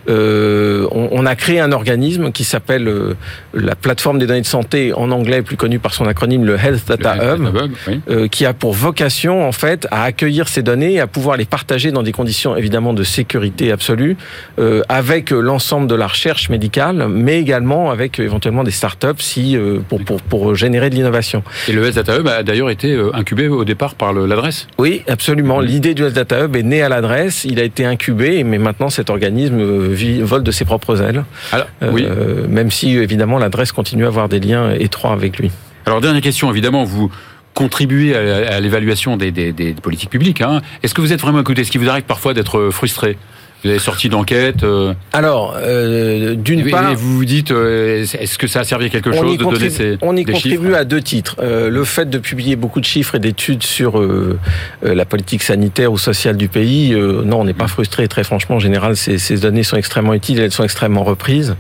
Euh, 0.09 0.87
on, 0.91 1.09
on, 1.13 1.27
a 1.27 1.35
créé 1.37 1.61
un 1.61 1.73
organisme 1.73 2.33
qui 2.33 2.45
s'appelle 2.45 2.89
euh, 2.89 3.15
la 3.55 3.75
plateforme 3.75 4.19
des 4.19 4.27
données 4.27 4.41
de 4.41 4.47
santé 4.47 4.93
en 4.93 5.11
anglais, 5.11 5.43
plus 5.43 5.57
connu 5.57 5.79
par 5.79 5.95
son 5.95 6.07
acronyme 6.07 6.45
le 6.45 6.57
Health 6.57 6.87
Data 6.89 7.37
le 7.37 7.47
Hub, 7.47 7.57
Hub 7.57 7.73
oui. 7.89 8.01
euh, 8.11 8.29
qui 8.29 8.47
a 8.47 8.53
pour 8.61 8.75
vocation 8.75 9.47
en 9.47 9.53
fait 9.53 9.89
à 9.91 10.05
accueillir 10.05 10.47
ces 10.47 10.63
données 10.63 10.95
et 10.95 11.01
à 11.01 11.07
pouvoir 11.07 11.37
les 11.37 11.47
partager 11.47 11.91
dans 11.91 12.03
des 12.03 12.13
conditions 12.13 12.57
évidemment 12.57 12.93
de 12.93 13.03
sécurité 13.03 13.73
absolue 13.73 14.17
euh, 14.59 14.83
avec 14.89 15.31
l'ensemble 15.31 15.89
de 15.89 15.95
la 15.95 16.07
recherche 16.07 16.51
médicale, 16.51 17.09
mais 17.09 17.41
également 17.41 17.91
avec 17.91 18.21
éventuellement 18.21 18.63
des 18.63 18.71
startups 18.71 19.19
si 19.19 19.57
euh, 19.57 19.81
pour, 19.89 20.05
pour, 20.05 20.23
pour 20.23 20.55
générer 20.55 20.91
de 20.91 20.95
l'innovation. 20.95 21.43
Et 21.69 21.73
le 21.73 21.91
Data 21.91 22.19
Hub 22.19 22.29
a 22.29 22.43
d'ailleurs 22.43 22.71
été 22.71 22.97
incubé 23.15 23.49
au 23.49 23.65
départ 23.65 23.95
par 23.95 24.13
l'adresse? 24.13 24.69
Oui, 24.79 25.03
absolument. 25.09 25.61
L'idée 25.61 25.95
du 25.95 26.09
Data 26.11 26.45
Hub 26.45 26.55
est 26.55 26.63
née 26.63 26.83
à 26.83 26.89
l'adresse 26.89 27.41
il 27.45 27.59
a 27.59 27.65
été 27.65 27.85
incubé, 27.85 28.45
mais 28.45 28.59
maintenant 28.59 28.91
cet 28.91 29.11
organisme 29.11 29.59
euh, 29.59 29.89
vit, 29.91 30.21
vole 30.21 30.43
de 30.43 30.51
ses 30.51 30.65
propres 30.65 31.01
ailes. 31.01 31.25
Alors, 31.53 31.67
euh, 31.83 31.91
oui. 31.93 32.07
Même 32.49 32.71
si 32.71 32.97
évidemment 32.97 33.39
l'adresse 33.39 33.73
continue 33.73 34.05
à 34.05 34.09
avoir 34.09 34.29
des 34.29 34.41
liens 34.41 34.73
étroits 34.73 35.13
avec 35.13 35.39
lui. 35.39 35.51
Alors 35.87 36.01
dernière 36.01 36.23
question, 36.23 36.51
évidemment, 36.51 36.85
vous 36.85 37.11
contribuez 37.55 38.15
à, 38.15 38.55
à 38.57 38.61
l'évaluation 38.61 39.17
des, 39.17 39.31
des, 39.31 39.53
des, 39.53 39.73
politiques 39.75 40.11
publiques. 40.11 40.41
Hein. 40.41 40.61
Est-ce 40.83 40.95
que 40.95 41.01
vous 41.01 41.13
êtes 41.13 41.21
vraiment 41.21 41.41
écouté? 41.41 41.63
Est-ce 41.63 41.71
qu'il 41.71 41.81
vous 41.81 41.89
arrive 41.89 42.05
parfois 42.05 42.35
d'être 42.35 42.71
frustré? 42.71 43.17
Vous 43.63 43.69
avez 43.69 43.79
sorti 43.79 44.09
d'enquête 44.09 44.65
euh... 44.65 44.95
Alors, 45.13 45.55
euh, 45.59 46.35
d'une 46.35 46.71
part... 46.71 46.95
vous 46.95 47.19
vous 47.19 47.25
dites, 47.27 47.51
euh, 47.51 48.01
est-ce 48.01 48.39
que 48.39 48.47
ça 48.47 48.61
a 48.61 48.65
servi 48.65 48.87
à 48.87 48.89
quelque 48.89 49.13
chose 49.13 49.37
de 49.37 49.45
donner 49.45 49.69
ces 49.69 49.99
On 50.01 50.17
y 50.17 50.25
contribue 50.25 50.57
chiffres? 50.57 50.75
à 50.75 50.85
deux 50.85 51.03
titres. 51.03 51.37
Euh, 51.43 51.69
le 51.69 51.85
fait 51.85 52.09
de 52.09 52.17
publier 52.17 52.57
beaucoup 52.57 52.81
de 52.81 52.87
chiffres 52.87 53.17
et 53.17 53.19
d'études 53.19 53.63
sur 53.63 54.01
euh, 54.01 54.39
euh, 54.85 54.95
la 54.95 55.05
politique 55.05 55.43
sanitaire 55.43 55.93
ou 55.93 55.99
sociale 55.99 56.39
du 56.39 56.49
pays, 56.49 56.95
non, 56.95 57.41
on 57.41 57.45
n'est 57.45 57.53
pas 57.53 57.69
frustré. 57.69 58.09
Très 58.09 58.25
franchement, 58.25 58.57
en 58.57 58.61
général, 58.61 58.97
ces, 58.97 59.19
ces, 59.19 59.37
données 59.37 59.63
sont 59.63 59.77
extrêmement 59.77 60.15
utiles 60.15 60.39
et 60.41 60.45
elles 60.45 60.53
sont 60.53 60.65
extrêmement 60.65 61.05
reprises. 61.05 61.55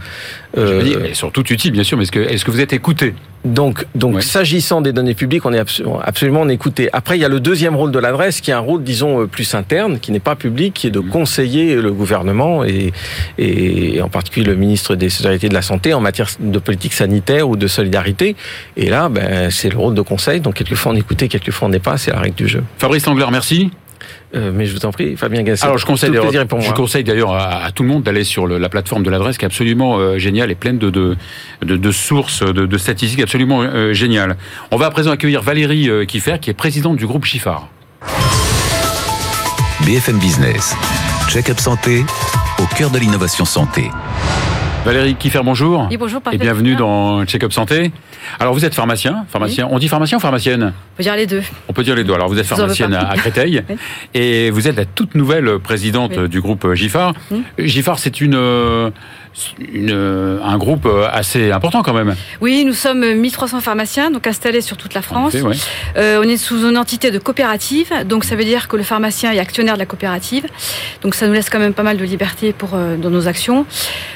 Euh, 0.59 0.83
dit, 0.83 0.97
mais 1.01 1.15
surtout 1.15 1.43
utile, 1.43 1.73
bien 1.73 1.85
sûr, 1.85 1.97
mais 1.97 2.03
est-ce 2.03 2.13
que, 2.13 2.21
est-ce 2.21 2.45
que 2.45 2.51
vous 2.51 2.61
êtes 2.61 2.73
écouté 2.73 3.15
donc, 3.43 3.87
donc 3.95 4.23
s'agissant 4.23 4.83
des 4.83 4.93
données 4.93 5.15
publiques, 5.15 5.47
on 5.47 5.53
est 5.55 5.59
absolument, 5.59 5.99
absolument 6.01 6.49
écouté. 6.51 6.91
Après, 6.93 7.17
il 7.17 7.23
y 7.23 7.25
a 7.25 7.29
le 7.29 7.41
deuxième 7.41 7.75
rôle 7.75 7.91
de 7.91 7.99
l'adresse, 7.99 8.43
qui 8.43 8.51
est 8.51 8.55
un 8.55 8.59
rôle, 8.59 8.83
disons, 8.83 9.27
plus 9.27 9.55
interne, 9.55 9.99
qui 9.99 10.13
n'est 10.13 10.21
pas 10.21 10.37
public, 10.37 10.75
qui 10.75 10.89
est 10.89 10.91
de 10.91 11.01
mmh. 11.01 11.09
conseiller 11.09 11.77
le 11.77 11.91
gouvernement 11.91 12.65
et, 12.65 12.93
et 13.39 14.03
en 14.03 14.11
particulier 14.11 14.45
le 14.45 14.57
ministre 14.57 14.95
des 14.95 15.09
Solidarités 15.09 15.49
de 15.49 15.55
la 15.55 15.63
Santé 15.63 15.95
en 15.95 16.01
matière 16.01 16.29
de 16.39 16.59
politique 16.59 16.93
sanitaire 16.93 17.49
ou 17.49 17.57
de 17.57 17.67
solidarité. 17.67 18.37
Et 18.77 18.91
là, 18.91 19.09
ben, 19.09 19.51
c'est 19.51 19.71
le 19.71 19.79
rôle 19.79 19.95
de 19.95 20.03
conseil. 20.03 20.41
Donc, 20.41 20.55
quelquefois 20.55 20.93
on 20.93 20.97
écoute, 20.97 21.27
quelquefois 21.27 21.69
on 21.69 21.71
n'est 21.71 21.79
pas. 21.79 21.97
C'est 21.97 22.11
la 22.11 22.21
règle 22.21 22.37
du 22.37 22.49
jeu. 22.49 22.63
Fabrice 22.77 23.07
Angler, 23.09 23.27
merci. 23.31 23.71
Euh, 24.35 24.53
mais 24.55 24.67
je 24.67 24.75
vous 24.75 24.87
en 24.87 24.93
prie, 24.93 25.17
Fabien 25.17 25.43
Gasset. 25.43 25.65
Alors 25.65 25.79
je 25.79 25.87
conseille, 25.87 26.13
je 26.13 26.73
conseille 26.73 27.03
d'ailleurs 27.03 27.35
à, 27.35 27.71
tout 27.73 27.83
le 27.83 27.89
monde 27.89 28.05
d'aller 28.05 28.23
sur 28.23 28.47
la 28.47 28.69
plateforme 28.69 29.03
de 29.03 29.11
l'adresse 29.11 29.39
qui 29.39 29.45
est 29.45 29.47
absolument 29.47 29.99
euh, 29.99 30.19
géniale 30.19 30.51
et 30.51 30.55
pleine 30.55 30.79
de, 30.79 30.91
de, 30.91 31.17
de, 31.63 31.93
sources, 31.93 32.45
de, 32.45 32.79
statistiques 32.79 33.21
absolument 33.21 33.63
euh, 33.63 33.93
géniales. 33.93 34.37
On 34.71 34.77
va 34.77 34.87
à 34.87 34.91
présent 34.91 35.11
accueillir 35.11 35.43
Valérie 35.43 35.91
Kiffer 36.07 36.37
qui 36.41 36.51
est 36.51 36.55
présidente 36.55 36.97
du 36.97 37.07
groupe 37.07 37.25
Chiffard. 37.25 37.69
BFM 39.85 40.19
Business, 40.19 40.77
check-up 41.29 41.59
santé 41.59 42.05
au 42.61 42.67
cœur 42.77 42.91
de 42.91 42.99
l'innovation 42.99 43.45
santé. 43.45 43.91
Valérie 44.85 45.15
Kiffer, 45.15 45.41
bonjour. 45.45 45.89
Oui, 45.91 45.97
bonjour. 45.97 46.21
Et 46.33 46.39
bienvenue 46.39 46.77
dans 46.77 47.25
Check-up 47.27 47.53
Santé. 47.53 47.91
Alors, 48.39 48.55
vous 48.55 48.65
êtes 48.65 48.75
pharmacien, 48.75 49.25
pharmacien. 49.29 49.69
On 49.71 49.79
dit 49.79 49.89
pharmacien 49.89 50.19
ou 50.19 50.21
pharmacienne? 50.21 50.73
On 50.95 50.97
peut 50.97 51.03
dire 51.03 51.17
les 51.17 51.27
deux. 51.27 51.43
On 51.69 51.73
peut 51.73 51.83
dire 51.83 51.95
les 51.95 52.05
deux. 52.05 52.15
Alors, 52.15 52.29
vous 52.29 52.39
êtes 52.39 52.47
pharmacienne 52.47 52.95
à, 52.95 53.15
Créteil. 53.17 53.63
Et 54.15 54.51
vous 54.51 54.69
êtes 54.69 54.77
la 54.77 54.85
toute 54.85 55.15
nouvelle 55.15 55.59
présidente 55.59 56.19
du 56.19 56.41
groupe 56.41 56.75
Giffard. 56.75 57.15
Giffard, 57.59 57.99
c'est 57.99 58.21
une, 58.21 58.35
euh, 58.35 58.91
une, 59.73 60.39
un 60.43 60.59
groupe 60.59 60.87
euh, 60.87 61.09
assez 61.11 61.53
important 61.53 61.83
quand 61.83 61.93
même. 61.93 62.15
Oui, 62.41 62.65
nous 62.65 62.73
sommes 62.73 63.15
1300 63.15 63.61
pharmaciens, 63.61 64.11
donc 64.11 64.27
installés 64.27 64.61
sur 64.61 64.77
toute 64.77 64.95
la 64.95 65.03
France. 65.03 65.35
euh, 65.97 66.21
on 66.23 66.29
est 66.29 66.37
sous 66.37 66.69
une 66.69 66.77
entité 66.77 67.11
de 67.11 67.19
coopérative, 67.19 67.93
donc 68.07 68.25
ça 68.25 68.35
veut 68.37 68.45
dire 68.45 68.69
que 68.69 68.77
le 68.77 68.83
pharmacien 68.83 69.33
est 69.33 69.39
actionnaire 69.39 69.75
de 69.75 69.79
la 69.79 69.87
coopérative. 69.87 70.47
Donc 71.03 71.15
ça 71.15 71.27
nous 71.27 71.33
laisse 71.33 71.49
quand 71.49 71.59
même 71.59 71.75
pas 71.75 71.83
mal 71.83 71.97
de 71.97 72.05
liberté 72.05 72.53
pour 72.53 72.71
euh, 72.75 72.97
dans 72.97 73.11
nos 73.11 73.29
actions. 73.29 73.67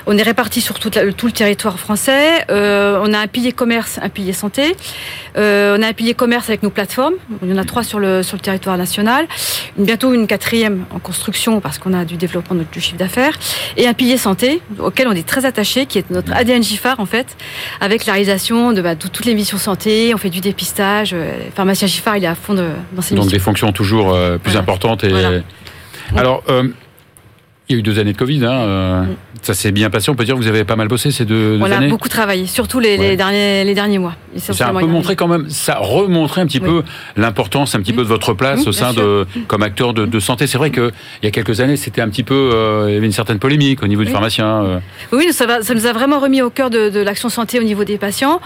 On 0.07 0.19
est 0.19 0.23
répartis 0.23 0.61
sur 0.61 0.79
tout, 0.79 0.91
tout 0.91 1.27
le 1.27 1.33
territoire 1.33 1.79
français. 1.79 2.45
Euh, 2.51 3.01
on 3.03 3.13
a 3.13 3.19
un 3.19 3.27
pilier 3.27 3.53
commerce, 3.53 3.99
un 4.03 4.09
pilier 4.09 4.33
santé. 4.33 4.77
On 5.37 5.83
a 5.83 5.87
un 5.89 5.93
pilier 5.93 6.15
commerce 6.15 6.49
avec 6.49 6.63
nos 6.63 6.71
plateformes. 6.71 7.15
Il 7.43 7.51
y 7.51 7.53
en 7.53 7.59
a 7.59 7.65
trois 7.65 7.83
sur 7.83 7.99
le 7.99 8.23
sur 8.23 8.37
le 8.37 8.43
territoire 8.43 8.77
national. 8.79 9.27
Bientôt 9.77 10.13
une 10.13 10.27
quatrième 10.27 10.85
en 10.95 10.99
construction 10.99 11.61
parce 11.61 11.79
qu'on 11.79 11.93
a 11.93 12.05
du 12.05 12.17
développement 12.17 12.57
de, 12.57 12.65
du 12.71 12.81
chiffre 12.81 12.97
d'affaires 12.97 13.37
et 13.77 13.87
un 13.89 13.95
pilier 13.95 14.17
santé 14.17 14.61
auquel 14.79 15.04
on 15.07 15.13
est 15.13 15.27
très 15.27 15.45
attaché, 15.45 15.87
qui 15.87 15.99
est 15.99 16.11
notre 16.11 16.33
ADN 16.33 16.63
GIFAR 16.63 17.01
en 17.01 17.07
fait, 17.07 17.37
avec 17.81 18.07
la 18.07 18.15
réalisation 18.15 18.73
de, 18.73 18.83
bah, 18.83 18.97
toutes 18.97 19.25
les 19.25 19.35
missions 19.35 19.59
santé. 19.59 20.13
On 20.15 20.19
fait 20.19 20.31
du 20.31 20.41
dépistage. 20.41 21.13
Euh, 21.13 21.33
le 21.47 21.51
pharmacien 21.51 21.87
GIFAR, 21.87 22.17
il 22.17 22.25
est 22.25 22.29
à 22.29 22.35
fond 22.35 22.55
de, 22.55 22.69
dans 22.93 23.03
ses 23.03 23.15
Donc 23.15 23.29
des 23.29 23.39
fonctions 23.39 23.73
toujours 23.73 24.15
euh, 24.15 24.39
plus 24.39 24.57
importantes. 24.57 25.05
Et... 25.05 25.13
Alors, 26.17 26.43
euh, 26.49 26.69
il 27.69 27.73
y 27.73 27.77
a 27.77 27.79
eu 27.79 27.83
deux 27.83 27.99
années 27.99 28.13
de 28.13 28.19
Covid. 28.19 28.45
Hein, 28.45 28.53
euh, 28.53 29.03
mm. 29.03 29.17
Ça 29.43 29.55
s'est 29.55 29.73
bien 29.73 29.91
passé. 29.91 30.11
On 30.11 30.15
peut 30.15 30.25
dire 30.25 30.35
que 30.37 30.41
vous 30.41 30.49
avez 30.49 30.65
pas 30.65 30.77
mal 30.77 30.89
bossé 30.89 31.11
ces 31.11 31.25
deux, 31.25 31.55
années. 31.63 31.77
On 31.77 31.87
a 31.87 31.89
beaucoup 31.89 32.09
travaillé, 32.09 32.47
surtout 32.47 32.81
les, 32.81 33.17
derniers, 33.17 33.65
les 33.65 33.75
derniers 33.75 33.99
mois. 33.99 34.15
Ça 34.39 34.67
a 34.67 34.71
un 34.71 34.81
peu 34.81 34.87
montré 34.87 35.17
quand 35.17 35.29
même, 35.29 35.49
ça 35.49 35.79
remontrait 35.79 36.41
un 36.41 36.47
petit 36.47 36.61
peu 36.61 36.83
l'importance 37.17 37.75
un 37.75 37.81
petit 37.81 37.93
peu 37.93 38.03
de 38.03 38.09
votre 38.09 38.35
place 38.35 38.67
au 38.67 38.73
sein 38.73 38.93
de, 38.93 39.27
comme 39.49 39.63
acteur 39.63 39.95
de, 39.95 40.21
santé. 40.21 40.47
C'est 40.47 40.59
vrai 40.59 40.71
qu'il 40.71 40.91
y 41.23 41.27
a 41.27 41.31
quelques 41.31 41.61
années, 41.61 41.77
c'était 41.77 42.01
un 42.01 42.09
petit 42.09 42.23
peu, 42.23 42.51
euh, 42.55 42.87
il 42.89 42.95
y 42.95 42.97
avait 42.97 43.07
une 43.07 43.13
certaine 43.13 43.39
polémique 43.39 43.83
au 43.83 43.87
niveau 43.87 44.05
du 44.05 44.11
pharmacien. 44.11 44.65
Euh. 44.65 44.79
Oui, 45.13 45.33
ça, 45.33 45.47
va, 45.47 45.63
ça, 45.63 45.75
nous 45.75 45.87
a 45.87 45.93
vraiment 45.93 46.19
remis 46.19 46.43
au 46.43 46.51
cœur 46.51 46.71
de, 46.71 47.01
l'action 47.01 47.29
santé 47.29 47.59
au 47.59 47.63
niveau 47.63 47.85
des 47.85 47.99
patients. 47.99 48.41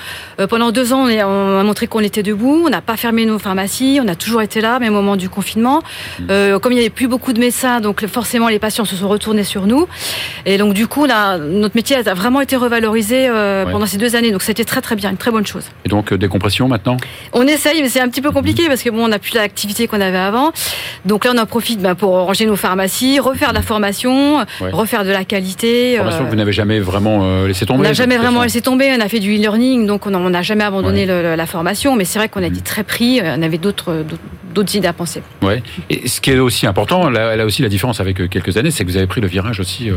pendant 0.49 0.73
deux 0.73 0.93
ans, 0.93 1.07
on, 1.07 1.61
a 1.61 1.63
montré 1.63 1.87
qu'on 1.87 2.01
était 2.01 2.23
debout. 2.23 2.63
On 2.67 2.71
n'a 2.71 2.81
pas 2.81 2.97
fermé 2.97 3.27
nos 3.27 3.39
pharmacies. 3.39 4.01
On 4.03 4.09
a 4.09 4.15
toujours 4.15 4.43
été 4.43 4.61
là, 4.61 4.79
même 4.79 4.93
au 4.93 4.97
moment 4.97 5.17
du 5.17 5.29
confinement. 5.29 5.83
Mm. 6.21 6.59
comme 6.61 6.73
il 6.73 6.77
n'y 6.77 6.81
avait 6.81 6.91
plus 6.91 7.09
beaucoup 7.09 7.33
de 7.33 7.41
médecins, 7.41 7.81
donc 7.81 8.07
forcément 8.07 8.49
les 8.49 8.59
patients 8.59 8.85
se 8.85 8.97
sont 8.97 9.09
retourner 9.09 9.45
sur 9.45 9.67
nous. 9.67 9.89
Et 10.47 10.59
donc 10.59 10.75
du 10.75 10.87
coup, 10.87 11.07
là, 11.07 11.39
notre 11.39 11.75
métier 11.77 11.97
a 11.97 12.15
vraiment 12.15 12.41
été 12.41 12.57
revalorisé 12.57 13.29
euh, 13.29 13.65
pendant 13.67 13.87
ces 13.87 13.99
deux 13.99 14.15
années. 14.15 14.31
Donc 14.31 14.43
c'était 14.43 14.65
très 14.65 14.81
très 14.81 14.95
bien, 14.95 15.11
une 15.11 15.17
très 15.17 15.31
bonne 15.31 15.47
chose. 15.47 15.65
Et 15.85 15.89
donc 15.89 16.13
euh, 16.13 16.19
décompression 16.19 16.69
maintenant 16.69 16.97
On 17.33 17.47
essaye, 17.47 17.83
mais 17.83 17.89
c'est 17.89 18.01
un 18.01 18.09
petit 18.09 18.21
peu 18.21 18.31
compliqué 18.31 18.67
parce 18.69 18.83
que 18.83 18.91
bon, 18.91 19.05
on 19.05 19.09
n'a 19.09 19.19
plus 19.19 19.35
l'activité 19.35 19.87
qu'on 19.87 20.01
avait 20.01 20.19
avant. 20.19 20.53
Donc 21.05 21.25
là, 21.25 21.33
on 21.35 21.39
en 21.39 21.47
profite 21.47 21.81
bah, 21.81 21.95
pour 21.95 22.11
ranger 22.11 22.47
nos 22.47 22.57
pharmacies, 22.57 23.21
refaire 23.21 23.51
de 23.51 23.55
la 23.55 23.63
formation, 23.63 24.45
refaire 24.61 25.05
de 25.05 25.11
la 25.11 25.25
qualité. 25.25 25.97
Formation 25.97 26.25
que 26.25 26.31
vous 26.31 26.37
n'avez 26.37 26.53
jamais 26.53 26.81
vraiment 26.81 27.45
laissé 27.47 27.67
tomber. 27.67 27.81
On 27.81 27.83
n'a 27.83 27.93
jamais 27.93 28.19
vraiment 28.19 28.43
laissé 28.43 28.61
tomber. 28.61 28.95
On 28.97 29.01
a 29.01 29.09
fait 29.09 29.21
du 29.21 29.37
e-learning, 29.37 29.87
donc 29.87 30.07
on 30.07 30.11
n'a 30.11 30.43
jamais 30.43 30.65
abandonné 30.65 31.07
la 31.07 31.47
formation. 31.47 31.97
Mais 31.97 32.05
c'est 32.05 32.19
vrai 32.19 32.29
qu'on 32.29 32.43
a 32.43 32.47
été 32.47 32.57
mhm. 32.57 32.63
très 32.63 32.85
pris. 32.85 33.21
On 33.23 33.43
avait 33.43 33.59
d'autres 33.59 34.05
d'autres 34.55 34.75
idées 34.77 34.89
à 34.89 34.93
penser. 34.93 35.23
Ouais. 35.43 35.63
Et 35.91 36.09
ce 36.09 36.21
qui 36.21 36.31
est 36.31 36.39
aussi 36.39 36.67
important, 36.67 37.11
là, 37.11 37.37
là 37.37 37.45
aussi 37.45 37.63
la 37.63 37.69
différence 37.69 38.01
avec 38.01 38.29
quelques 38.29 38.57
années, 38.57 38.71
c'est 38.71 38.85
que 38.85 38.91
vous 38.91 38.97
avez 38.97 39.07
pris 39.07 39.21
le 39.21 39.29
virage 39.29 39.61
aussi 39.61 39.91
euh, 39.91 39.95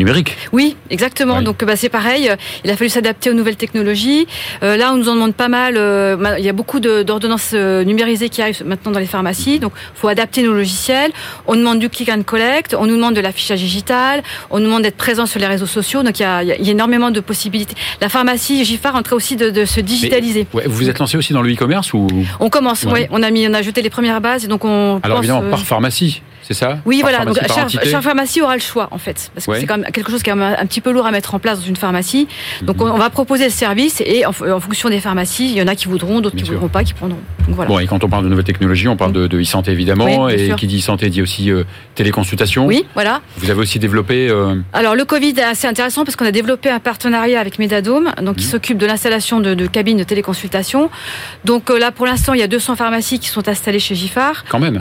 numérique. 0.00 0.36
Oui, 0.52 0.76
exactement. 0.90 1.42
Donc 1.42 1.64
bah, 1.64 1.76
c'est 1.76 1.88
pareil. 1.88 2.30
Il 2.64 2.70
a 2.70 2.76
fallu 2.76 2.90
s'adapter 2.90 3.30
aux 3.30 3.34
nouvelles 3.34 3.56
technologies. 3.56 4.26
Euh, 4.62 4.76
là, 4.76 4.92
on 4.92 4.96
nous 4.96 5.08
en 5.08 5.14
demande 5.14 5.34
pas 5.34 5.48
mal. 5.48 5.74
Euh, 5.76 6.36
il 6.38 6.44
y 6.44 6.48
a 6.48 6.52
beaucoup 6.52 6.80
d'ordonnances 6.80 7.52
numérisées 7.52 8.28
qui 8.28 8.42
arrivent 8.42 8.64
maintenant 8.64 8.90
dans 8.90 8.98
les 8.98 9.06
pharmacies. 9.06 9.58
Donc, 9.58 9.72
faut 9.94 10.08
adapter 10.08 10.42
nos 10.42 10.52
logiciels. 10.52 11.12
On 11.46 11.54
demande 11.54 11.78
du 11.78 11.88
click 11.88 12.08
and 12.08 12.22
collect. 12.22 12.74
On 12.78 12.86
nous 12.86 12.96
demande 12.96 13.14
de 13.14 13.20
l'affichage 13.20 13.60
digital. 13.60 14.22
On 14.50 14.58
nous 14.58 14.66
demande 14.66 14.82
d'être 14.82 14.96
présent 14.96 15.26
sur 15.26 15.38
les 15.38 15.46
réseaux 15.46 15.66
sociaux. 15.66 16.02
Donc, 16.02 16.18
il 16.18 16.22
y 16.22 16.26
a, 16.26 16.42
il 16.42 16.48
y 16.48 16.68
a 16.68 16.72
énormément 16.72 17.10
de 17.10 17.20
possibilités. 17.20 17.74
La 18.00 18.08
pharmacie 18.08 18.64
GIFAR 18.64 18.94
en 18.94 19.02
train 19.02 19.16
aussi 19.16 19.36
de, 19.36 19.50
de 19.50 19.64
se 19.64 19.80
digitaliser. 19.80 20.46
vous 20.52 20.60
vous 20.66 20.88
êtes 20.88 20.98
lancé 20.98 21.16
aussi 21.16 21.32
dans 21.32 21.42
le 21.42 21.52
e-commerce 21.52 21.92
ou 21.92 22.06
On 22.40 22.48
commence. 22.48 22.84
Oui, 22.84 23.06
on 23.10 23.22
a 23.22 23.30
mis, 23.30 23.46
on 23.48 23.54
a 23.54 23.62
jeté 23.62 23.82
les 23.82 23.90
premières 23.90 24.20
bases. 24.20 24.44
Et 24.44 24.48
donc, 24.48 24.64
on. 24.64 25.00
Alors 25.02 25.18
évidemment, 25.18 25.48
par 25.50 25.60
pharmacie 25.60 26.22
c'est 26.50 26.64
ça 26.64 26.78
Oui, 26.84 26.98
voilà. 27.00 27.24
Donc 27.24 27.38
chaque, 27.46 28.02
pharmacie 28.02 28.42
aura 28.42 28.56
le 28.56 28.60
choix 28.60 28.88
en 28.90 28.98
fait, 28.98 29.30
parce 29.32 29.46
que 29.46 29.54
c'est 29.54 29.66
quand 29.66 29.78
même 29.78 29.92
quelque 29.92 30.10
chose 30.10 30.20
qui 30.24 30.30
est 30.30 30.32
un 30.32 30.66
petit 30.66 30.80
peu 30.80 30.90
lourd 30.90 31.06
à 31.06 31.12
mettre 31.12 31.32
en 31.32 31.38
place 31.38 31.60
dans 31.60 31.66
une 31.66 31.76
pharmacie. 31.76 32.26
Donc 32.62 32.78
mhm. 32.78 32.90
on, 32.90 32.98
va 32.98 33.08
proposer 33.08 33.44
le 33.44 33.50
service 33.50 34.02
et 34.04 34.26
en, 34.26 34.32
fonction 34.32 34.88
des 34.88 34.98
pharmacies, 34.98 35.48
il 35.48 35.56
y 35.56 35.62
en 35.62 35.68
a 35.68 35.76
qui 35.76 35.86
voudront, 35.86 36.20
d'autres 36.20 36.34
qui 36.34 36.42
ne 36.42 36.48
voudront 36.48 36.68
pas, 36.68 36.82
qui 36.82 36.92
prendront. 36.92 37.20
voilà. 37.48 37.68
Bon, 37.68 37.78
et 37.78 37.86
quand 37.86 38.02
on 38.02 38.08
parle 38.08 38.24
de 38.24 38.28
nouvelles 38.28 38.44
technologies, 38.44 38.88
on 38.88 38.96
parle 38.96 39.12
de, 39.12 39.40
e-santé 39.40 39.70
évidemment, 39.70 40.28
et 40.28 40.52
qui 40.56 40.66
dit 40.66 40.78
e-santé 40.78 41.08
dit 41.08 41.22
aussi 41.22 41.52
euh, 41.52 41.62
téléconsultation. 41.94 42.66
Oui, 42.66 42.84
voilà. 42.94 43.20
Vous 43.36 43.48
avez 43.48 43.60
aussi 43.60 43.78
développé. 43.78 44.28
Euh, 44.28 44.56
Alors 44.72 44.96
le 44.96 45.04
Covid 45.04 45.34
est 45.38 45.42
assez 45.42 45.68
intéressant 45.68 46.04
parce 46.04 46.16
qu'on 46.16 46.26
a 46.26 46.32
développé 46.32 46.68
un 46.68 46.80
partenariat 46.80 47.38
avec 47.38 47.60
Medadome, 47.60 48.10
donc 48.22 48.36
qui 48.36 48.44
mhm. 48.44 48.50
s'occupe 48.50 48.78
de 48.78 48.86
l'installation 48.86 49.38
de, 49.38 49.66
cabines 49.68 49.98
de 49.98 50.04
téléconsultation. 50.04 50.90
Donc 51.44 51.70
euh, 51.70 51.78
là, 51.78 51.92
pour 51.92 52.06
l'instant, 52.06 52.34
il 52.34 52.40
y 52.40 52.42
a 52.42 52.48
200 52.48 52.74
pharmacies 52.74 53.20
qui 53.20 53.28
sont 53.28 53.48
installées 53.48 53.78
chez 53.78 53.94
Giffard. 53.94 54.44
Quand 54.48 54.58
même. 54.58 54.80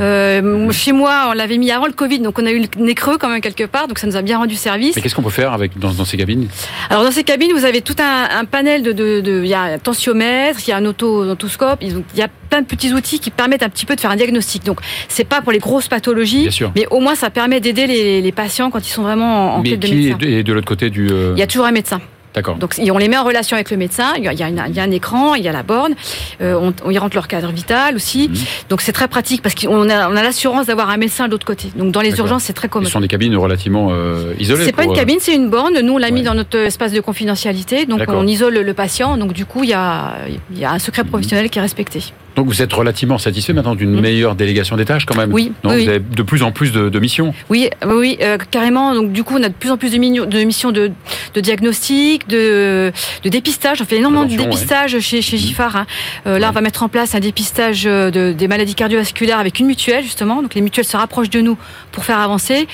Chez 0.71 0.93
moi, 0.93 1.27
on 1.29 1.33
l'avait 1.33 1.58
mis 1.59 1.71
avant 1.71 1.85
le 1.85 1.93
Covid, 1.93 2.19
donc 2.19 2.39
on 2.39 2.45
a 2.45 2.51
eu 2.51 2.59
le 2.59 2.83
nez 2.83 2.95
creux 2.95 3.17
quand 3.17 3.29
même 3.29 3.41
quelque 3.41 3.65
part, 3.65 3.87
donc 3.87 3.99
ça 3.99 4.07
nous 4.07 4.15
a 4.15 4.21
bien 4.21 4.37
rendu 4.37 4.55
service. 4.55 4.95
Mais 4.95 5.01
qu'est-ce 5.01 5.15
qu'on 5.15 5.21
peut 5.21 5.29
faire 5.29 5.53
avec 5.53 5.77
dans, 5.77 5.93
ces 6.05 6.17
cabines? 6.17 6.47
Alors 6.89 7.03
dans 7.03 7.11
ces 7.11 7.23
cabines, 7.23 7.51
vous 7.53 7.65
avez 7.65 7.81
tout 7.81 7.95
un, 7.99 8.45
panel 8.45 8.81
de, 8.81 8.91
de, 8.91 9.41
il 9.43 9.49
y 9.49 9.53
a 9.53 9.61
un 9.61 9.77
tensiomètre, 9.77 10.59
il 10.65 10.69
y 10.69 10.73
a 10.73 10.77
un 10.77 10.85
auto, 10.85 11.23
autoscope, 11.29 11.79
il 11.81 12.03
y 12.15 12.21
a 12.21 12.27
plein 12.49 12.61
de 12.61 12.65
petits 12.65 12.93
outils 12.93 13.19
qui 13.19 13.29
permettent 13.29 13.63
un 13.63 13.69
petit 13.69 13.85
peu 13.85 13.95
de 13.95 14.01
faire 14.01 14.11
un 14.11 14.15
diagnostic. 14.15 14.63
Donc 14.63 14.79
c'est 15.07 15.27
pas 15.27 15.41
pour 15.41 15.51
les 15.51 15.59
grosses 15.59 15.87
pathologies, 15.87 16.49
mais 16.75 16.87
au 16.89 16.99
moins 16.99 17.15
ça 17.15 17.29
permet 17.29 17.59
d'aider 17.59 17.87
les, 17.87 18.31
patients 18.31 18.69
quand 18.69 18.87
ils 18.87 18.91
sont 18.91 19.03
vraiment 19.03 19.55
en, 19.55 19.63
quête 19.63 19.79
de 19.79 19.87
médecin. 19.87 20.17
Et 20.21 20.43
de 20.43 20.53
l'autre 20.53 20.67
côté 20.67 20.89
du. 20.89 21.09
Euh, 21.11 21.33
il 21.35 21.39
y 21.39 21.43
a 21.43 21.47
toujours 21.47 21.65
un 21.65 21.71
médecin. 21.71 21.99
D'accord. 22.33 22.57
Donc 22.57 22.75
on 22.79 22.97
les 22.97 23.07
met 23.07 23.17
en 23.17 23.23
relation 23.23 23.55
avec 23.55 23.71
le 23.71 23.77
médecin. 23.77 24.13
Il 24.17 24.23
y 24.23 24.27
a, 24.27 24.33
il 24.33 24.39
y 24.39 24.43
a, 24.43 24.83
un, 24.83 24.91
écran, 24.91 25.33
il 25.35 25.43
y 25.43 25.47
a 25.47 25.51
la 25.51 25.63
borne. 25.63 25.95
Euh, 26.41 26.71
on, 26.83 26.91
y 26.91 26.97
rentre 26.97 27.15
leur 27.15 27.27
cadre 27.27 27.51
vital 27.51 27.95
aussi. 27.95 28.29
Mhm. 28.29 28.35
Donc 28.69 28.81
c'est 28.81 28.91
très 28.91 29.07
pratique 29.07 29.41
parce 29.41 29.55
qu'on 29.55 29.89
a, 29.89 30.09
on 30.09 30.15
a 30.15 30.23
l'assurance 30.23 30.67
d'avoir 30.67 30.89
un 30.89 30.97
médecin 30.97 31.25
de 31.25 31.31
l'autre 31.31 31.45
côté. 31.45 31.71
Donc 31.75 31.91
dans 31.91 32.01
les 32.01 32.17
urgences, 32.17 32.43
c'est 32.43 32.53
très 32.53 32.69
commode. 32.69 32.87
Ce 32.87 32.93
sont 32.93 33.01
des 33.01 33.07
cabines 33.07 33.35
relativement 33.35 33.89
euh, 33.91 34.33
isolées. 34.39 34.65
C'est 34.65 34.73
pas 34.73 34.83
une 34.83 34.91
euh, 34.91 34.95
cabine, 34.95 35.17
c'est 35.19 35.35
une 35.35 35.49
borne. 35.49 35.79
Nous 35.79 35.93
on 35.93 35.97
l'a 35.97 36.11
mis 36.11 36.23
dans 36.23 36.35
notre 36.35 36.57
espace 36.57 36.91
de 36.91 37.01
confidentialité. 37.01 37.85
Donc 37.85 38.01
on 38.07 38.27
isole 38.27 38.59
le 38.59 38.73
patient. 38.73 39.17
Donc 39.17 39.33
du 39.33 39.45
coup 39.45 39.63
il 39.63 39.71
y 39.71 39.73
a, 39.73 40.13
il 40.51 40.59
y 40.59 40.65
a 40.65 40.71
un 40.71 40.79
secret 40.79 41.03
mhm. 41.03 41.09
professionnel 41.09 41.49
qui 41.49 41.57
est 41.57 41.63
respecté. 41.63 42.03
Donc 42.35 42.47
vous 42.47 42.61
êtes 42.61 42.71
relativement 42.71 43.17
satisfait 43.17 43.53
maintenant 43.53 43.75
d'une 43.75 43.91
mm. 43.91 43.99
meilleure 43.99 44.35
délégation 44.35 44.77
des 44.77 44.85
tâches 44.85 45.05
quand 45.05 45.15
même 45.15 45.33
Oui. 45.33 45.51
Vous 45.63 45.69
avez 45.69 45.99
de 45.99 46.23
plus 46.23 46.43
en 46.43 46.51
plus 46.51 46.71
de, 46.71 46.99
missions 46.99 47.33
Oui, 47.49 47.69
oui, 47.85 48.17
euh, 48.21 48.37
carrément. 48.51 48.93
Donc 48.93 49.11
du 49.11 49.23
coup, 49.23 49.35
on 49.37 49.43
a 49.43 49.49
de 49.49 49.53
plus 49.53 49.71
en 49.71 49.77
plus 49.77 49.91
de, 49.91 50.25
de 50.25 50.43
missions 50.43 50.71
de, 50.71 50.91
diagnostic, 51.35 52.27
de, 52.27 52.91
dépistage. 53.23 53.81
On 53.81 53.85
fait 53.85 53.97
énormément 53.97 54.25
de 54.25 54.35
dépistage 54.35 54.99
chez, 54.99 55.21
chez 55.21 55.37
mm. 55.37 55.39
GIFAR. 55.39 55.75
Hein. 55.75 55.85
Euh, 56.27 56.39
là, 56.39 56.49
on 56.49 56.53
va 56.53 56.61
mettre 56.61 56.83
en 56.83 56.89
place 56.89 57.15
un 57.15 57.19
dépistage 57.19 57.83
de, 57.83 58.33
des 58.37 58.47
maladies 58.47 58.75
cardiovasculaires 58.75 59.39
avec 59.39 59.59
une 59.59 59.67
mutuelle, 59.67 60.03
justement. 60.03 60.41
Donc 60.41 60.55
les 60.55 60.61
mutuelles 60.61 60.85
se 60.85 60.97
rapprochent 60.97 61.29
de 61.29 61.41
nous 61.41 61.57
pour 61.91 62.05
faire 62.05 62.19
avancer. 62.19 62.67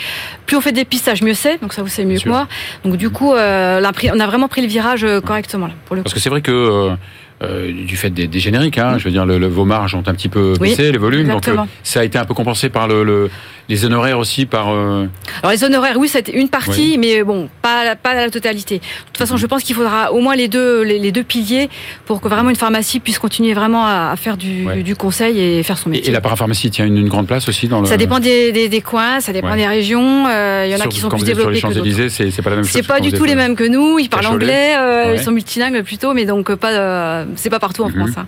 Plus 0.45 0.57
on 0.57 0.61
fait 0.61 0.71
de 0.71 0.77
dépistage, 0.77 1.21
mieux 1.21 1.33
c'est. 1.33 1.61
Donc 1.61 1.73
ça, 1.73 1.81
vous 1.81 1.87
savez 1.87 2.07
mieux 2.07 2.19
que 2.19 2.29
moi. 2.29 2.47
Donc 2.83 2.97
du 2.97 3.09
coup, 3.09 3.33
euh, 3.33 3.81
on 4.13 4.19
a 4.19 4.27
vraiment 4.27 4.47
pris 4.47 4.61
le 4.61 4.67
virage 4.67 5.05
correctement. 5.25 5.67
Là, 5.67 5.73
pour 5.85 5.95
le 5.95 6.03
Parce 6.03 6.13
que 6.13 6.19
c'est 6.19 6.29
vrai 6.29 6.41
que 6.41 6.95
euh, 7.43 7.71
du 7.71 7.97
fait 7.97 8.09
des, 8.09 8.39
génériques. 8.39 8.77
Hein, 8.77 8.97
je 8.97 9.05
veux 9.05 9.11
dire, 9.11 9.25
le, 9.25 9.47
vos 9.47 9.65
marges 9.65 9.93
ont 9.95 10.03
un 10.05 10.13
petit 10.13 10.29
peu 10.29 10.53
baissé, 10.59 10.91
les 10.91 10.97
volumes. 10.97 11.27
Donc, 11.27 11.47
euh, 11.47 11.57
ça 11.83 11.99
a 11.99 12.03
été 12.03 12.17
un 12.17 12.25
peu 12.25 12.33
compensé 12.33 12.69
par 12.69 12.87
le, 12.87 13.29
les 13.69 13.85
honoraires 13.85 14.19
aussi 14.19 14.45
par. 14.45 14.69
Alors 14.69 15.51
les 15.51 15.63
honoraires, 15.63 15.97
oui, 15.97 16.07
c'est 16.07 16.27
une 16.29 16.49
partie, 16.49 16.97
mais 16.97 17.23
bon, 17.23 17.49
pas 17.61 17.95
pas 17.95 18.13
la 18.13 18.29
totalité. 18.29 18.79
De 18.79 18.83
toute 19.07 19.17
façon, 19.17 19.37
je 19.37 19.45
pense 19.47 19.63
qu'il 19.63 19.75
faudra 19.75 20.11
au 20.11 20.19
moins 20.19 20.35
les 20.35 20.47
deux 20.47 20.83
les, 20.83 21.11
deux 21.11 21.23
piliers 21.23 21.69
pour 22.05 22.21
que 22.21 22.27
vraiment 22.27 22.49
une 22.49 22.55
pharmacie 22.55 22.99
puisse 22.99 23.19
continuer 23.19 23.53
vraiment 23.53 23.85
à, 23.85 24.15
faire 24.17 24.37
du, 24.37 24.65
du, 24.83 24.95
conseil 24.95 25.39
et 25.39 25.63
faire 25.63 25.77
son 25.77 25.89
métier. 25.89 26.09
Et, 26.09 26.13
la 26.13 26.21
parapharmacie 26.21 26.69
tient 26.69 26.85
une, 26.85 27.07
grande 27.07 27.27
place 27.27 27.47
aussi 27.47 27.67
dans 27.67 27.81
le. 27.81 27.87
Ça 27.87 27.97
dépend 27.97 28.19
des, 28.19 28.51
des, 28.51 28.81
coins, 28.81 29.19
ça 29.19 29.33
dépend 29.33 29.55
des 29.55 29.67
régions. 29.67 30.27
Il 30.27 30.71
y 30.71 30.75
en 30.75 30.79
a 30.79 30.87
qui 30.87 30.99
sont 30.99 31.09
plus 31.09 31.23
développés 31.23 31.55
sur 31.55 31.69
les 31.69 31.93
que 31.93 32.09
C'est 32.09 32.41
pas 32.41 32.49
la 32.49 32.57
même 32.57 32.65
chose. 32.65 32.73
C'est 32.73 32.87
pas 32.87 32.99
du 32.99 33.11
tout 33.11 33.25
les 33.25 33.35
mêmes 33.35 33.55
que 33.55 33.67
nous. 33.67 33.99
Ils 33.99 34.09
parlent 34.09 34.27
anglais, 34.27 34.75
ils 35.13 35.21
sont 35.21 35.31
multilingues 35.31 35.83
plutôt, 35.83 36.13
mais 36.13 36.25
donc 36.25 36.53
pas. 36.55 37.25
c'est 37.35 37.49
pas 37.49 37.59
partout 37.59 37.83
en 37.83 37.89
mhm. 37.89 37.95
France. 37.95 38.17
Hein. 38.17 38.27